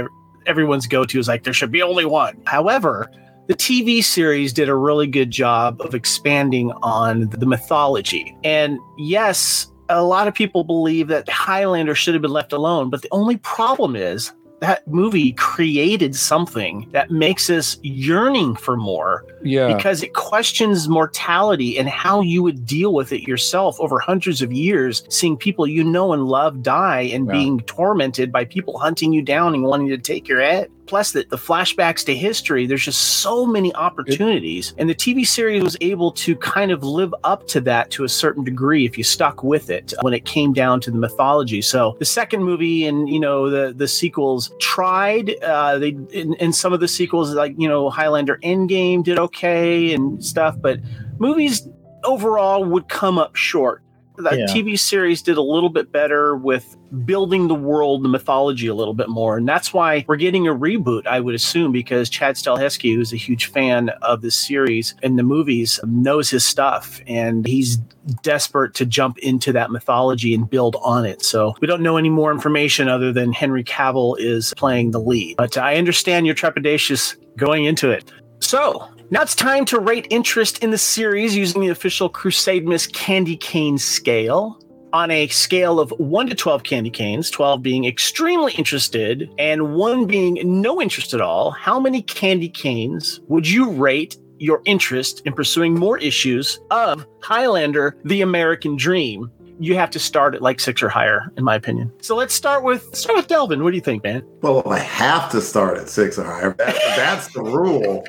everyone's 0.47 0.87
go 0.87 1.05
to 1.05 1.19
is 1.19 1.27
like, 1.27 1.43
there 1.43 1.53
should 1.53 1.71
be 1.71 1.83
only 1.83 2.05
one. 2.05 2.41
However, 2.45 3.11
the 3.47 3.53
TV 3.53 4.03
series 4.03 4.51
did 4.51 4.67
a 4.67 4.75
really 4.75 5.07
good 5.07 5.29
job 5.29 5.79
of 5.81 5.93
expanding 5.93 6.71
on 6.81 7.29
the 7.29 7.45
mythology. 7.45 8.35
And 8.43 8.79
yes, 8.97 9.71
a 9.89 10.03
lot 10.03 10.27
of 10.27 10.33
people 10.33 10.63
believe 10.63 11.07
that 11.09 11.29
Highlander 11.29 11.93
should 11.93 12.15
have 12.15 12.21
been 12.21 12.31
left 12.31 12.53
alone, 12.53 12.89
but 12.89 13.01
the 13.01 13.09
only 13.11 13.37
problem 13.37 13.95
is 13.95 14.31
that 14.61 14.87
movie 14.87 15.31
created 15.33 16.15
something 16.15 16.87
that 16.91 17.09
makes 17.09 17.49
us 17.49 17.77
yearning 17.81 18.55
for 18.55 18.77
more. 18.77 19.25
Yeah. 19.43 19.75
Because 19.75 20.03
it 20.03 20.13
questions 20.13 20.87
mortality 20.87 21.79
and 21.79 21.89
how 21.89 22.21
you 22.21 22.43
would 22.43 22.63
deal 22.63 22.93
with 22.93 23.11
it 23.11 23.27
yourself 23.27 23.79
over 23.79 23.97
hundreds 23.97 24.43
of 24.43 24.53
years, 24.53 25.03
seeing 25.09 25.35
people 25.35 25.65
you 25.65 25.83
know 25.83 26.13
and 26.13 26.27
love 26.27 26.61
die 26.61 27.01
and 27.01 27.25
yeah. 27.25 27.33
being 27.33 27.59
tormented 27.61 28.31
by 28.31 28.45
people 28.45 28.77
hunting 28.77 29.11
you 29.11 29.23
down 29.23 29.55
and 29.55 29.63
wanting 29.63 29.89
to 29.89 29.97
take 29.97 30.27
your 30.27 30.41
head 30.41 30.69
plus 30.85 31.11
the, 31.11 31.25
the 31.29 31.37
flashbacks 31.37 32.05
to 32.05 32.15
history 32.15 32.65
there's 32.65 32.85
just 32.85 33.19
so 33.21 33.45
many 33.45 33.73
opportunities. 33.75 34.73
And 34.77 34.89
the 34.89 34.95
tv 34.95 35.25
series 35.25 35.63
was 35.63 35.77
able 35.81 36.11
to 36.13 36.35
kind 36.35 36.71
of 36.71 36.83
live 36.83 37.13
up 37.23 37.47
to 37.49 37.61
that 37.61 37.91
to 37.91 38.03
a 38.03 38.09
certain 38.09 38.43
degree 38.43 38.85
if 38.85 38.97
you 38.97 39.03
stuck 39.03 39.43
with 39.43 39.69
it 39.69 39.93
when 40.01 40.13
it 40.13 40.25
came 40.25 40.53
down 40.53 40.81
to 40.81 40.91
the 40.91 40.97
mythology. 40.97 41.61
So 41.61 41.95
the 41.99 42.05
second 42.05 42.43
movie 42.43 42.85
and 42.85 43.09
you 43.09 43.19
know 43.19 43.49
the 43.49 43.73
the 43.73 43.87
sequels 43.87 44.51
tried 44.59 45.35
uh 45.43 45.77
they 45.77 45.89
in, 46.11 46.33
in 46.35 46.53
some 46.53 46.73
of 46.73 46.79
the 46.79 46.87
sequels 46.87 47.33
like 47.33 47.53
you 47.57 47.67
know 47.67 47.89
highlander 47.89 48.37
endgame 48.43 49.03
did 49.03 49.19
okay 49.19 49.93
and 49.93 50.23
stuff 50.23 50.55
but 50.59 50.79
movies 51.19 51.67
overall 52.03 52.63
would 52.63 52.87
come 52.89 53.17
up 53.17 53.35
short 53.35 53.83
that 54.17 54.37
yeah. 54.37 54.45
TV 54.45 54.77
series 54.77 55.21
did 55.21 55.37
a 55.37 55.41
little 55.41 55.69
bit 55.69 55.91
better 55.91 56.35
with 56.35 56.77
building 57.05 57.47
the 57.47 57.55
world, 57.55 58.03
the 58.03 58.09
mythology 58.09 58.67
a 58.67 58.73
little 58.73 58.93
bit 58.93 59.09
more. 59.09 59.37
And 59.37 59.47
that's 59.47 59.73
why 59.73 60.05
we're 60.07 60.17
getting 60.17 60.47
a 60.47 60.53
reboot, 60.53 61.07
I 61.07 61.19
would 61.19 61.35
assume, 61.35 61.71
because 61.71 62.09
Chad 62.09 62.35
Stahelski, 62.35 62.93
who's 62.93 63.13
a 63.13 63.17
huge 63.17 63.45
fan 63.45 63.89
of 64.01 64.21
this 64.21 64.35
series 64.35 64.95
and 65.01 65.17
the 65.17 65.23
movies, 65.23 65.79
knows 65.85 66.29
his 66.29 66.45
stuff 66.45 67.01
and 67.07 67.45
he's 67.47 67.77
desperate 68.23 68.73
to 68.75 68.85
jump 68.85 69.17
into 69.19 69.53
that 69.53 69.71
mythology 69.71 70.33
and 70.33 70.49
build 70.49 70.75
on 70.81 71.05
it. 71.05 71.23
So 71.23 71.55
we 71.61 71.67
don't 71.67 71.81
know 71.81 71.97
any 71.97 72.09
more 72.09 72.31
information 72.31 72.89
other 72.89 73.13
than 73.13 73.31
Henry 73.31 73.63
Cavill 73.63 74.15
is 74.19 74.53
playing 74.57 74.91
the 74.91 74.99
lead. 74.99 75.37
But 75.37 75.57
I 75.57 75.77
understand 75.77 76.25
your 76.25 76.35
trepidatious 76.35 77.15
going 77.37 77.65
into 77.65 77.89
it. 77.89 78.11
So 78.39 78.89
now 79.11 79.21
it's 79.21 79.35
time 79.35 79.65
to 79.65 79.77
rate 79.77 80.07
interest 80.09 80.63
in 80.63 80.71
the 80.71 80.77
series 80.77 81.35
using 81.35 81.59
the 81.59 81.67
official 81.67 82.09
Crusademas 82.09 82.91
candy 82.93 83.35
cane 83.35 83.77
scale. 83.77 84.57
On 84.93 85.11
a 85.11 85.27
scale 85.27 85.81
of 85.81 85.91
1 85.97 86.27
to 86.27 86.35
12 86.35 86.63
candy 86.63 86.89
canes, 86.89 87.29
12 87.29 87.61
being 87.61 87.85
extremely 87.85 88.53
interested 88.53 89.29
and 89.37 89.75
1 89.75 90.05
being 90.05 90.39
no 90.43 90.81
interest 90.81 91.13
at 91.13 91.19
all, 91.19 91.51
how 91.51 91.77
many 91.77 92.01
candy 92.01 92.47
canes 92.47 93.19
would 93.27 93.47
you 93.47 93.69
rate 93.69 94.15
your 94.37 94.61
interest 94.65 95.21
in 95.25 95.33
pursuing 95.33 95.75
more 95.75 95.97
issues 95.97 96.61
of 96.71 97.05
Highlander 97.21 97.97
The 98.05 98.21
American 98.21 98.77
Dream? 98.77 99.29
You 99.59 99.75
have 99.75 99.91
to 99.91 99.99
start 99.99 100.35
at 100.35 100.41
like 100.41 100.61
six 100.61 100.81
or 100.81 100.89
higher, 100.89 101.31
in 101.35 101.43
my 101.43 101.55
opinion. 101.55 101.91
So 102.01 102.15
let's 102.15 102.33
start 102.33 102.63
with 102.63 102.95
start 102.95 103.17
with 103.17 103.27
Delvin. 103.27 103.63
What 103.63 103.71
do 103.71 103.75
you 103.75 103.83
think, 103.83 104.03
man? 104.03 104.23
Well, 104.41 104.67
I 104.67 104.79
have 104.79 105.29
to 105.31 105.41
start 105.41 105.77
at 105.77 105.89
six 105.89 106.17
or 106.17 106.23
higher. 106.23 106.55
That, 106.57 106.75
that's 106.95 107.31
the 107.33 107.43
rule. 107.43 108.03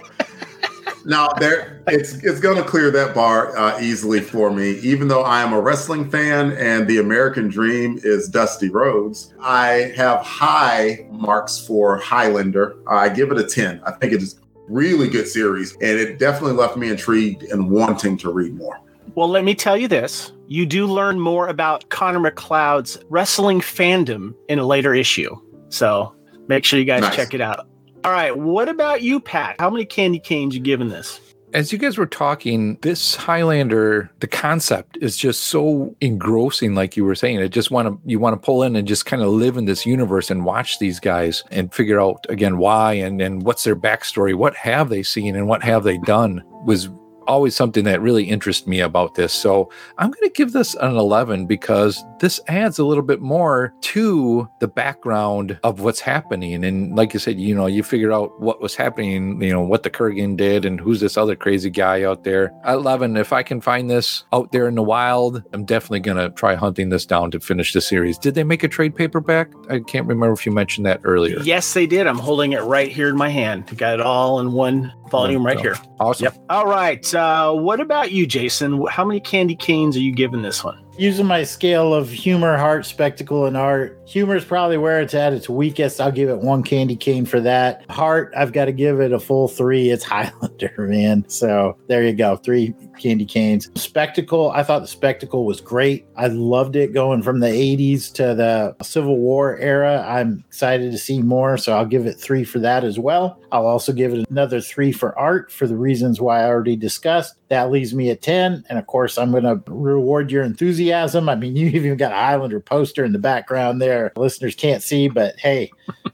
Now 1.05 1.29
there 1.39 1.83
it's 1.87 2.15
it's 2.25 2.41
going 2.41 2.57
to 2.57 2.63
clear 2.63 2.91
that 2.91 3.15
bar 3.15 3.57
uh, 3.57 3.81
easily 3.81 4.21
for 4.21 4.51
me. 4.51 4.73
Even 4.79 5.09
though 5.09 5.23
i 5.23 5.43
am 5.43 5.53
a 5.53 5.61
wrestling 5.61 6.11
fan 6.11 6.53
and 6.53 6.87
the 6.87 6.99
american 6.99 7.49
dream 7.49 7.99
is 8.03 8.29
dusty 8.29 8.69
rhodes 8.69 9.35
i 9.41 9.93
have 9.97 10.21
high 10.21 11.07
marks 11.11 11.59
for 11.67 11.97
highlander. 11.99 12.77
I 12.87 13.09
give 13.09 13.31
it 13.33 13.39
a 13.39 13.45
10 13.45 13.83
i 13.85 13.93
think 13.93 14.13
it 14.13 14.23
is 14.23 14.41
really 14.69 15.09
good 15.09 15.29
series 15.29 15.73
and 15.75 15.99
it 15.99 16.19
definitely 16.19 16.57
left 16.57 16.77
me 16.77 16.91
intrigued 16.91 17.43
and 17.45 17.71
wanting 17.71 18.17
to 18.17 18.33
read 18.33 18.55
more. 18.55 18.79
Well 19.15 19.29
let 19.29 19.45
me 19.45 19.55
tell 19.55 19.77
you 19.77 19.89
this. 19.89 20.33
You 20.47 20.67
do 20.67 20.87
learn 20.87 21.19
more 21.19 21.49
about 21.49 21.89
connor 21.89 22.21
mcleod's 22.21 22.99
wrestling 23.09 23.61
fandom 23.61 24.35
in 24.49 24.59
a 24.59 24.65
later 24.65 24.95
issue. 24.95 25.37
So 25.69 26.15
make 26.49 26.65
sure 26.65 26.79
you 26.79 26.85
guys 26.85 27.03
nice. 27.03 27.17
check 27.17 27.35
it 27.35 27.41
out 27.41 27.67
all 28.05 28.13
right. 28.13 28.37
What 28.37 28.69
about 28.69 29.03
you, 29.03 29.21
Pat? 29.21 29.57
How 29.59 29.71
many 29.71 29.85
candy 29.85 30.19
canes 30.19 30.55
you 30.55 30.61
giving 30.61 30.89
this? 30.89 31.21
As 31.55 31.71
you 31.71 31.79
guys 31.79 31.99
were 31.99 32.07
talking, 32.07 32.79
this 32.81 33.15
Highlander, 33.15 34.11
the 34.21 34.27
concept 34.27 34.97
is 35.03 35.19
just 35.19 35.43
so 35.43 35.95
engrossing, 36.01 36.75
like 36.75 36.97
you 36.97 37.05
were 37.05 37.15
saying. 37.15 37.41
It 37.41 37.51
just 37.51 37.71
want 37.71 37.89
to 37.89 37.99
you 38.09 38.19
want 38.19 38.35
to 38.35 38.45
pull 38.45 38.63
in 38.63 38.75
and 38.75 38.89
just 38.89 39.05
kind 39.05 39.23
of 39.23 39.29
live 39.29 39.59
in 39.59 39.67
this 39.67 39.85
universe 39.85 40.31
and 40.31 40.47
watch 40.47 40.79
these 40.79 40.99
guys 40.99 41.45
and 41.51 41.73
figure 41.73 42.01
out 42.01 42.25
again 42.31 42.57
why 42.57 42.95
and 42.95 43.21
and 43.21 43.43
what's 43.43 43.65
their 43.65 43.77
backstory, 43.77 44.35
what 44.35 44.57
have 44.57 44.89
they 44.89 45.03
seen 45.03 45.37
and 45.37 45.47
what 45.47 45.63
have 45.63 45.85
they 45.85 45.99
done 45.99 46.43
was 46.65 46.89
always 47.27 47.57
something 47.57 47.85
that 47.85 48.01
really 48.01 48.25
interests 48.25 48.67
me 48.67 48.81
about 48.81 49.15
this. 49.15 49.33
So 49.33 49.71
I'm 49.99 50.11
going 50.11 50.29
to 50.29 50.35
give 50.35 50.53
this 50.53 50.75
an 50.75 50.97
11 50.97 51.47
because 51.47 52.05
this 52.21 52.41
adds 52.49 52.79
a 52.79 52.85
little 52.85 53.03
bit 53.03 53.21
more 53.21 53.75
to 53.81 54.49
the 54.61 54.69
background 54.69 55.59
of 55.65 55.81
what's 55.81 56.01
happening. 56.01 56.65
And 56.65 56.95
like 56.95 57.13
you 57.15 57.21
said, 57.21 57.41
you 57.41 57.55
know, 57.55 57.67
you 57.67 57.83
figure 57.83 58.13
out 58.13 58.41
what 58.41 58.61
was 58.61 58.75
happening, 58.75 59.41
you 59.43 59.53
know, 59.53 59.63
what 59.63 59.83
the 59.83 59.91
Kurgan 59.91 60.37
did 60.37 60.65
and 60.65 60.81
who's 60.81 61.01
this 61.01 61.17
other 61.17 61.37
crazy 61.37 61.71
guy 61.71 62.03
out 62.03 62.25
there. 62.25 62.53
11, 62.67 63.17
if 63.17 63.33
I 63.33 63.43
can 63.43 63.61
find 63.61 63.91
this 63.91 64.25
out 64.33 64.53
there 64.53 64.69
in 64.69 64.75
the 64.75 64.83
wild, 64.83 65.43
I'm 65.53 65.65
definitely 65.65 66.01
going 66.01 66.17
to 66.17 66.31
try 66.31 66.55
hunting 66.55 66.89
this 66.89 67.07
down 67.07 67.31
to 67.33 67.41
finish 67.41 67.73
the 67.73 67.81
series. 67.81 68.19
Did 68.19 68.35
they 68.35 68.45
make 68.45 68.63
a 68.63 68.69
trade 68.69 68.95
paperback? 68.95 69.53
I 69.69 69.81
can't 69.81 70.07
remember 70.07 70.33
if 70.33 70.47
you 70.47 70.53
mentioned 70.53 70.87
that 70.87 71.01
earlier. 71.05 71.41
Yes, 71.41 71.73
they 71.75 71.87
did. 71.87 72.07
I'm 72.07 72.19
holding 72.19 72.53
it 72.53 72.63
right 72.63 72.91
here 72.91 73.09
in 73.09 73.17
my 73.17 73.29
hand. 73.29 73.77
Got 73.77 73.95
it 73.95 74.01
all 74.01 74.41
in 74.41 74.53
one 74.53 74.93
volume 75.13 75.47
right 75.47 75.61
here. 75.61 75.77
Awesome. 76.01 76.25
Yep. 76.25 76.39
All 76.51 76.67
right. 76.67 77.15
Uh, 77.15 77.53
what 77.53 77.79
about 77.79 78.11
you, 78.11 78.27
Jason? 78.27 78.85
How 78.91 79.05
many 79.05 79.21
candy 79.21 79.55
canes 79.55 79.97
are 79.97 80.01
you 80.01 80.13
giving 80.13 80.43
this 80.43 80.65
one? 80.65 80.85
Using 80.99 81.27
my 81.27 81.43
scale 81.43 81.95
of 81.95 82.11
humor, 82.11 82.59
heart, 82.59 82.85
spectacle, 82.85 83.47
and 83.47 83.57
art, 83.57 83.99
humor 84.07 84.37
is 84.37 84.45
probably 84.45 84.77
where 84.77 85.01
it's 85.01 85.15
at 85.15 85.33
its 85.33 85.49
weakest. 85.49 86.03
I'll 86.03 86.13
give 86.13 86.29
it 86.29 86.41
one 86.41 86.63
candy 86.63 86.97
cane 86.97 87.25
for 87.25 87.41
that. 87.41 87.91
Heart, 87.91 88.35
I've 88.37 88.53
got 88.53 88.67
to 88.67 88.73
give 88.73 89.01
it 89.01 89.11
a 89.11 89.19
full 89.19 89.49
three. 89.49 89.89
It's 89.89 90.05
Highlander, 90.13 90.75
man. 90.79 91.25
So 91.29 91.79
there 91.89 92.05
you 92.05 92.13
go. 92.13 92.37
Three 92.37 92.75
candy 92.99 93.25
canes. 93.25 93.71
Spectacle, 93.75 94.51
I 94.51 94.63
thought 94.63 94.81
the 94.81 94.87
spectacle 94.87 95.47
was 95.47 95.63
great. 95.63 96.05
I 96.17 96.27
loved 96.27 96.77
it 96.77 96.93
going 96.93 97.23
from 97.23 97.41
the 97.41 97.47
80s 97.47 98.13
to 98.15 98.35
the 98.35 98.77
Civil 98.85 99.17
War 99.17 99.57
era. 99.57 100.05
I'm 100.07 100.45
excited 100.47 100.93
to 100.93 100.99
see 100.99 101.23
more. 101.23 101.57
So 101.57 101.73
I'll 101.73 101.87
give 101.87 102.05
it 102.05 102.21
three 102.21 102.45
for 102.45 102.59
that 102.59 102.85
as 102.85 102.99
well. 102.99 103.41
I'll 103.51 103.67
also 103.67 103.95
give 103.95 104.13
it 104.13 104.27
another 104.31 104.61
three 104.61 104.93
for 104.93 105.19
art 105.19 105.51
for 105.51 105.67
the 105.67 105.77
reasons 105.77 106.21
why 106.21 106.43
I 106.43 106.49
already 106.49 106.77
discussed. 106.77 107.37
That 107.49 107.71
leaves 107.71 107.95
me 107.95 108.11
at 108.11 108.23
10. 108.23 108.65
And 108.69 108.79
of 108.79 108.87
course, 108.87 109.17
I'm 109.17 109.31
going 109.31 109.45
to 109.45 109.63
reward 109.67 110.31
your 110.31 110.43
enthusiasm. 110.43 110.82
I 110.91 111.35
mean, 111.35 111.57
you 111.57 111.69
even 111.69 111.97
got 111.97 112.13
a 112.13 112.17
Highlander 112.17 112.61
poster 112.61 113.05
in 113.05 113.13
the 113.13 113.19
background 113.19 113.81
there. 113.81 114.13
Listeners 114.17 114.55
can't 114.55 114.83
see, 114.83 115.09
but 115.09 115.39
hey, 115.39 115.71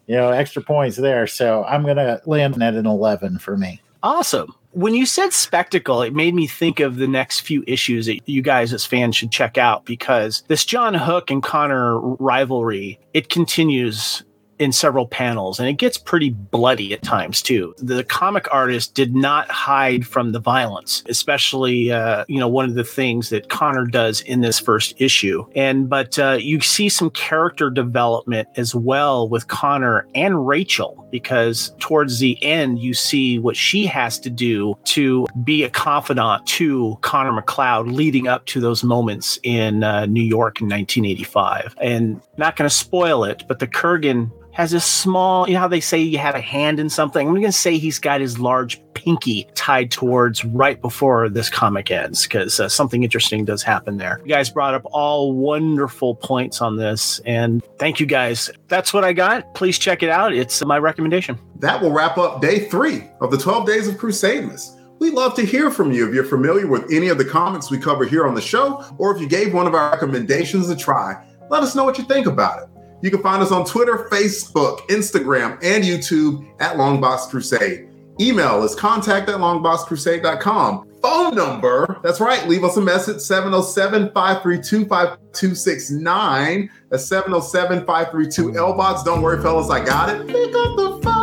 you 0.06 0.16
know, 0.16 0.30
extra 0.30 0.62
points 0.62 0.96
there. 0.96 1.26
So 1.26 1.64
I'm 1.64 1.82
going 1.82 1.96
to 1.96 2.20
land 2.26 2.62
at 2.62 2.74
an 2.74 2.86
11 2.86 3.38
for 3.38 3.56
me. 3.56 3.80
Awesome. 4.02 4.54
When 4.72 4.94
you 4.94 5.06
said 5.06 5.32
spectacle, 5.32 6.02
it 6.02 6.14
made 6.14 6.34
me 6.34 6.46
think 6.46 6.78
of 6.78 6.96
the 6.96 7.08
next 7.08 7.40
few 7.40 7.64
issues 7.66 8.06
that 8.06 8.20
you 8.28 8.42
guys 8.42 8.72
as 8.72 8.84
fans 8.84 9.16
should 9.16 9.32
check 9.32 9.58
out 9.58 9.84
because 9.84 10.44
this 10.48 10.64
John 10.64 10.94
Hook 10.94 11.30
and 11.30 11.42
Connor 11.42 11.98
rivalry, 11.98 13.00
it 13.14 13.28
continues 13.28 14.22
in 14.58 14.72
several 14.72 15.06
panels 15.06 15.58
and 15.58 15.68
it 15.68 15.74
gets 15.74 15.98
pretty 15.98 16.30
bloody 16.30 16.92
at 16.92 17.02
times 17.02 17.42
too. 17.42 17.74
The 17.78 18.04
comic 18.04 18.46
artist 18.52 18.94
did 18.94 19.14
not 19.14 19.50
hide 19.50 20.06
from 20.06 20.32
the 20.32 20.40
violence, 20.40 21.02
especially 21.08 21.92
uh, 21.92 22.24
you 22.28 22.38
know 22.38 22.48
one 22.48 22.64
of 22.64 22.74
the 22.74 22.84
things 22.84 23.30
that 23.30 23.48
Connor 23.48 23.86
does 23.86 24.20
in 24.22 24.40
this 24.40 24.58
first 24.58 24.94
issue. 24.98 25.46
And 25.54 25.88
but 25.88 26.18
uh, 26.18 26.38
you 26.40 26.60
see 26.60 26.88
some 26.88 27.10
character 27.10 27.70
development 27.70 28.48
as 28.56 28.74
well 28.74 29.28
with 29.28 29.48
Connor 29.48 30.06
and 30.14 30.46
Rachel 30.46 31.06
because 31.10 31.72
towards 31.78 32.18
the 32.18 32.42
end 32.42 32.78
you 32.80 32.94
see 32.94 33.38
what 33.38 33.56
she 33.56 33.86
has 33.86 34.18
to 34.20 34.30
do 34.30 34.74
to 34.84 35.26
be 35.44 35.62
a 35.62 35.70
confidant 35.70 36.46
to 36.46 36.98
Connor 37.00 37.40
McLeod 37.40 37.94
leading 37.94 38.28
up 38.28 38.44
to 38.46 38.60
those 38.60 38.84
moments 38.84 39.38
in 39.42 39.84
uh, 39.84 40.06
New 40.06 40.22
York 40.22 40.60
in 40.60 40.66
1985. 40.66 41.74
And 41.80 42.20
not 42.36 42.56
going 42.56 42.68
to 42.68 42.74
spoil 42.74 43.24
it, 43.24 43.44
but 43.48 43.58
the 43.58 43.66
Kurgan 43.66 44.30
has 44.58 44.72
a 44.72 44.80
small, 44.80 45.46
you 45.46 45.54
know 45.54 45.60
how 45.60 45.68
they 45.68 45.78
say 45.78 46.00
you 46.00 46.18
have 46.18 46.34
a 46.34 46.40
hand 46.40 46.80
in 46.80 46.90
something? 46.90 47.28
I'm 47.28 47.32
going 47.32 47.46
to 47.46 47.52
say 47.52 47.78
he's 47.78 48.00
got 48.00 48.20
his 48.20 48.40
large 48.40 48.82
pinky 48.94 49.46
tied 49.54 49.92
towards 49.92 50.44
right 50.44 50.82
before 50.82 51.28
this 51.28 51.48
comic 51.48 51.92
ends 51.92 52.24
because 52.24 52.58
uh, 52.58 52.68
something 52.68 53.04
interesting 53.04 53.44
does 53.44 53.62
happen 53.62 53.98
there. 53.98 54.20
You 54.24 54.34
guys 54.34 54.50
brought 54.50 54.74
up 54.74 54.82
all 54.86 55.32
wonderful 55.32 56.16
points 56.16 56.60
on 56.60 56.76
this, 56.76 57.20
and 57.20 57.64
thank 57.78 58.00
you 58.00 58.06
guys. 58.06 58.50
That's 58.66 58.92
what 58.92 59.04
I 59.04 59.12
got. 59.12 59.54
Please 59.54 59.78
check 59.78 60.02
it 60.02 60.10
out. 60.10 60.34
It's 60.34 60.62
my 60.64 60.78
recommendation. 60.78 61.38
That 61.60 61.80
will 61.80 61.92
wrap 61.92 62.18
up 62.18 62.40
day 62.40 62.68
three 62.68 63.08
of 63.20 63.30
the 63.30 63.38
12 63.38 63.64
Days 63.64 63.86
of 63.86 63.94
Crusademas. 63.94 64.74
We'd 64.98 65.14
love 65.14 65.36
to 65.36 65.46
hear 65.46 65.70
from 65.70 65.92
you 65.92 66.08
if 66.08 66.12
you're 66.12 66.24
familiar 66.24 66.66
with 66.66 66.92
any 66.92 67.06
of 67.06 67.18
the 67.18 67.24
comics 67.24 67.70
we 67.70 67.78
cover 67.78 68.04
here 68.04 68.26
on 68.26 68.34
the 68.34 68.40
show, 68.40 68.84
or 68.98 69.14
if 69.14 69.22
you 69.22 69.28
gave 69.28 69.54
one 69.54 69.68
of 69.68 69.74
our 69.74 69.92
recommendations 69.92 70.68
a 70.68 70.74
try. 70.74 71.24
Let 71.48 71.62
us 71.62 71.76
know 71.76 71.84
what 71.84 71.96
you 71.96 72.04
think 72.04 72.26
about 72.26 72.64
it. 72.64 72.68
You 73.02 73.10
can 73.10 73.22
find 73.22 73.42
us 73.42 73.52
on 73.52 73.64
Twitter, 73.64 74.08
Facebook, 74.10 74.80
Instagram, 74.88 75.52
and 75.62 75.84
YouTube 75.84 76.48
at 76.60 76.76
Longbox 76.76 77.30
Crusade. 77.30 77.88
Email 78.20 78.64
is 78.64 78.74
contact 78.74 79.28
at 79.28 79.36
longboxcrusade.com. 79.36 80.88
Phone 81.00 81.36
number, 81.36 82.00
that's 82.02 82.18
right, 82.18 82.48
leave 82.48 82.64
us 82.64 82.76
a 82.76 82.80
message 82.80 83.20
707 83.20 84.10
532 84.12 84.86
5269. 84.86 86.70
That's 86.90 87.06
707 87.06 87.86
532 87.86 88.50
LBOX. 88.58 89.04
Don't 89.04 89.22
worry, 89.22 89.40
fellas, 89.40 89.70
I 89.70 89.84
got 89.84 90.08
it. 90.08 90.26
Pick 90.26 90.54
up 90.56 90.76
the 90.76 91.00
phone. 91.04 91.17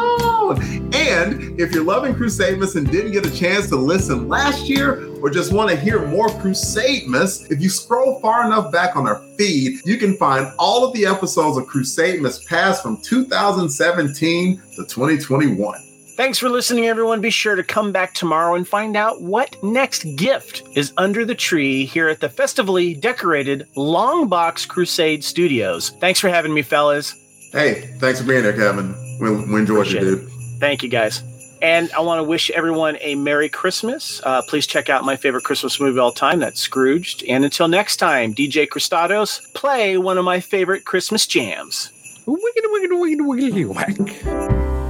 And 0.52 1.60
if 1.60 1.72
you're 1.72 1.84
loving 1.84 2.14
Crusademas 2.14 2.76
and 2.76 2.90
didn't 2.90 3.12
get 3.12 3.26
a 3.26 3.32
chance 3.36 3.68
to 3.70 3.76
listen 3.76 4.28
last 4.28 4.70
year, 4.70 5.08
or 5.22 5.30
just 5.30 5.52
want 5.52 5.70
to 5.70 5.76
hear 5.76 6.06
more 6.08 6.28
Crusademas, 6.28 7.52
if 7.52 7.62
you 7.62 7.70
scroll 7.70 8.20
far 8.20 8.46
enough 8.46 8.72
back 8.72 8.96
on 8.96 9.08
our 9.08 9.22
feed, 9.38 9.80
you 9.86 9.98
can 9.98 10.16
find 10.18 10.52
all 10.58 10.86
of 10.86 10.94
the 10.94 11.06
episodes 11.06 11.58
of 11.58 11.66
Crusademas 11.66 12.46
past 12.46 12.84
from 12.84 13.02
2017 13.02 14.58
to 14.58 14.86
2021. 14.86 15.80
Thanks 16.16 16.40
for 16.40 16.48
listening, 16.48 16.86
everyone. 16.86 17.20
Be 17.20 17.30
sure 17.30 17.56
to 17.56 17.64
come 17.64 17.92
back 17.92 18.14
tomorrow 18.14 18.56
and 18.56 18.66
find 18.66 18.96
out 18.96 19.22
what 19.22 19.62
next 19.62 20.06
gift 20.16 20.64
is 20.74 20.94
under 20.96 21.26
the 21.26 21.36
tree 21.36 21.84
here 21.86 22.08
at 22.08 22.22
the 22.22 22.30
festively 22.30 22.94
decorated 22.94 23.68
Longbox 23.76 24.66
Crusade 24.66 25.26
Studios. 25.26 25.90
Thanks 26.00 26.22
for 26.22 26.30
having 26.30 26.54
me, 26.54 26.62
fellas. 26.62 27.14
Hey, 27.52 27.94
thanks 28.00 28.22
for 28.22 28.28
being 28.28 28.44
there, 28.44 28.54
Kevin. 28.54 28.96
We, 29.20 29.30
we 29.30 29.60
enjoyed 29.60 29.88
Appreciate 29.88 30.04
you, 30.04 30.16
dude. 30.16 30.30
It. 30.30 30.35
Thank 30.60 30.84
you, 30.84 30.90
guys. 30.90 31.22
And 31.62 31.92
I 31.94 32.02
want 32.02 32.20
to 32.20 32.24
wish 32.24 32.50
everyone 32.52 32.98
a 33.02 33.16
Merry 33.16 33.50
Christmas. 33.50 34.22
Uh, 34.24 34.42
please 34.48 34.68
check 34.68 34.90
out 34.90 35.04
my 35.04 35.16
favorite 35.16 35.44
Christmas 35.44 35.80
movie 35.80 35.98
of 35.98 36.04
all 36.04 36.12
time, 36.12 36.40
that's 36.40 36.60
Scrooged. 36.60 37.24
And 37.24 37.44
until 37.44 37.68
next 37.68 37.98
time, 37.98 38.36
DJ 38.36 38.68
Cristados, 38.68 39.52
play 39.54 39.98
one 39.98 40.18
of 40.18 40.26
my 40.26 40.40
favorite 40.40 40.86
Christmas 40.86 41.26
jams. 41.26 41.92
Wiggity, 42.28 42.38
wiggity, 42.68 43.18
wiggity, 43.22 43.66
wiggity, 43.66 43.66
whack. 43.66 44.85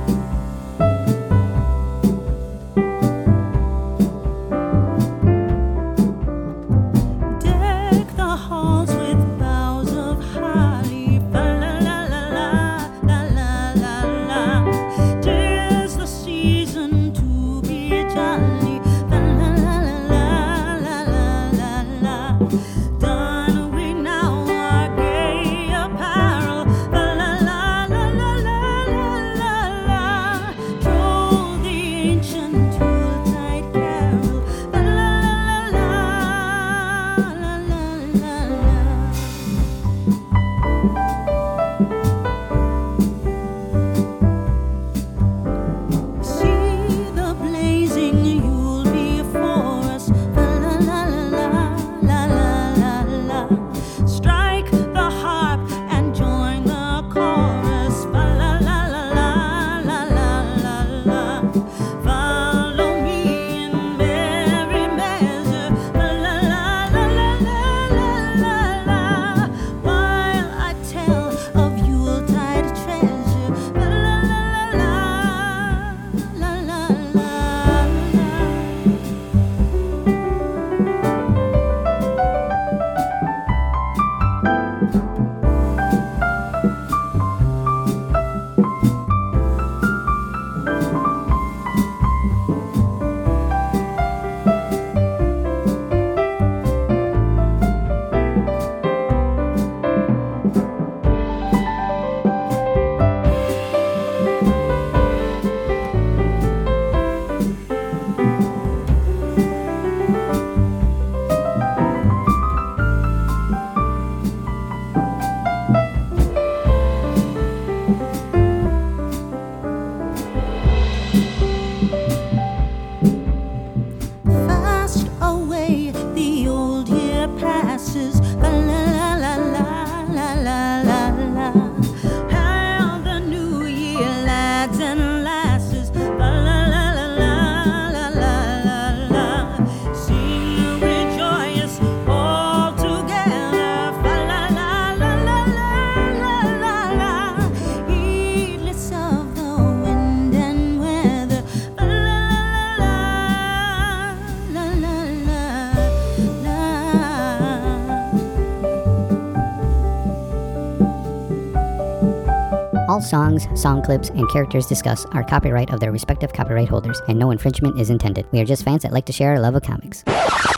Songs, 163.06 163.48
song 163.60 163.82
clips, 163.82 164.10
and 164.10 164.30
characters 164.32 164.66
discussed 164.66 165.08
are 165.12 165.24
copyright 165.24 165.72
of 165.74 165.80
their 165.80 165.92
respective 165.92 166.34
copyright 166.34 166.68
holders, 166.70 167.02
and 167.08 167.18
no 167.18 167.32
infringement 167.32 167.80
is 167.80 167.90
intended. 167.90 168.26
We 168.32 168.40
are 168.42 168.46
just 168.46 168.64
fans 168.64 168.84
that 168.84 168.92
like 168.92 169.06
to 169.06 169.14
share 169.14 169.32
our 169.32 169.40
love 169.40 169.56
of 169.56 169.64
comics. 169.64 170.04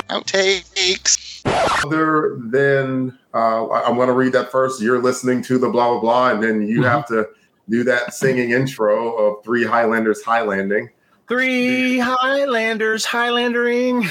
Outtakes. 0.10 1.42
Other 1.86 2.38
than 2.50 3.18
uh, 3.34 3.66
I- 3.68 3.88
I'm 3.88 3.96
going 3.96 4.08
to 4.08 4.14
read 4.14 4.34
that 4.34 4.52
first. 4.52 4.82
You're 4.82 5.02
listening 5.02 5.42
to 5.44 5.58
the 5.58 5.70
blah 5.70 5.90
blah 5.92 6.00
blah, 6.00 6.30
and 6.32 6.44
then 6.44 6.62
you 6.68 6.84
have 6.84 7.06
to 7.08 7.28
do 7.70 7.84
that 7.84 8.14
singing 8.14 8.52
intro 8.52 9.16
of 9.16 9.44
three 9.44 9.66
Highlanders 9.66 10.24
Highlanding. 10.24 10.90
Three 11.28 12.00
Highlanders 12.00 13.06
Highlandering. 13.06 14.04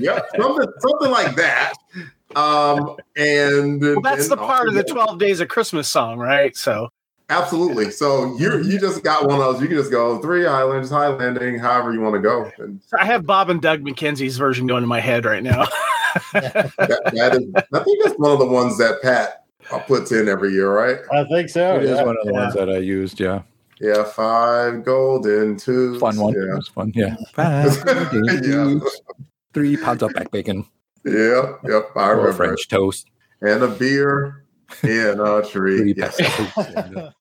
Yep, 0.00 0.28
something 0.40 0.66
something 0.80 1.10
like 1.10 1.36
that. 1.36 1.74
Um, 2.36 2.96
and 3.16 3.80
Well, 3.80 4.00
that's 4.02 4.22
and 4.24 4.32
the 4.32 4.36
part 4.36 4.68
of 4.68 4.74
the 4.74 4.84
12 4.84 5.18
Days 5.18 5.40
of 5.40 5.48
Christmas 5.48 5.88
song, 5.88 6.18
right? 6.18 6.54
So, 6.56 6.88
Absolutely. 7.30 7.90
So 7.90 8.36
you 8.38 8.62
you 8.62 8.78
just 8.80 9.02
got 9.04 9.26
one 9.26 9.34
of 9.34 9.40
those. 9.40 9.60
You 9.60 9.68
can 9.68 9.76
just 9.76 9.90
go 9.90 10.18
three 10.20 10.46
islands, 10.46 10.90
Highlanding, 10.90 11.58
however 11.58 11.92
you 11.92 12.00
want 12.00 12.14
to 12.14 12.20
go. 12.20 12.50
And 12.58 12.80
I 12.98 13.04
have 13.04 13.26
Bob 13.26 13.50
and 13.50 13.60
Doug 13.60 13.82
McKenzie's 13.82 14.38
version 14.38 14.66
going 14.66 14.82
in 14.82 14.88
my 14.88 15.00
head 15.00 15.24
right 15.26 15.42
now. 15.42 15.64
that, 16.32 16.72
that 16.78 17.34
is, 17.34 17.52
I 17.74 17.84
think 17.84 18.02
that's 18.04 18.18
one 18.18 18.32
of 18.32 18.38
the 18.38 18.46
ones 18.46 18.78
that 18.78 19.02
Pat 19.02 19.44
uh, 19.70 19.78
puts 19.80 20.10
in 20.10 20.26
every 20.28 20.52
year, 20.52 20.72
right? 20.72 20.98
I 21.12 21.24
think 21.24 21.50
so. 21.50 21.76
It 21.76 21.84
is 21.84 21.90
yeah. 21.98 22.02
one 22.04 22.16
of 22.18 22.24
the 22.26 22.32
Yeah. 22.32 22.40
ones 22.40 22.54
that 22.54 22.70
I 22.70 22.78
used. 22.78 23.20
Yeah, 23.20 23.42
Yeah, 23.78 24.04
five 24.04 24.82
golden 24.84 25.58
two. 25.58 25.98
fun 25.98 26.16
one. 26.16 26.34
It 26.34 26.46
Yeah, 26.48 26.54
was 26.54 26.68
fun. 26.68 26.92
Yeah, 26.94 27.14
Five, 27.34 27.76
Yeah. 28.42 28.78
three 29.52 29.76
pounds 29.76 30.02
of 30.02 30.14
back 30.14 30.30
bacon, 30.30 30.64
Yeah. 31.04 31.52
yep. 31.64 31.90
I 31.94 32.08
remember. 32.08 32.32
French 32.32 32.68
toast, 32.68 33.10
And 33.42 33.62
a 33.62 33.68
beer 33.68 34.44
in 34.82 35.20
a 35.20 35.42
tree. 35.46 35.92
Yes. 35.94 36.18
pounds 36.54 36.68
of 36.74 36.74
toast. 36.94 37.14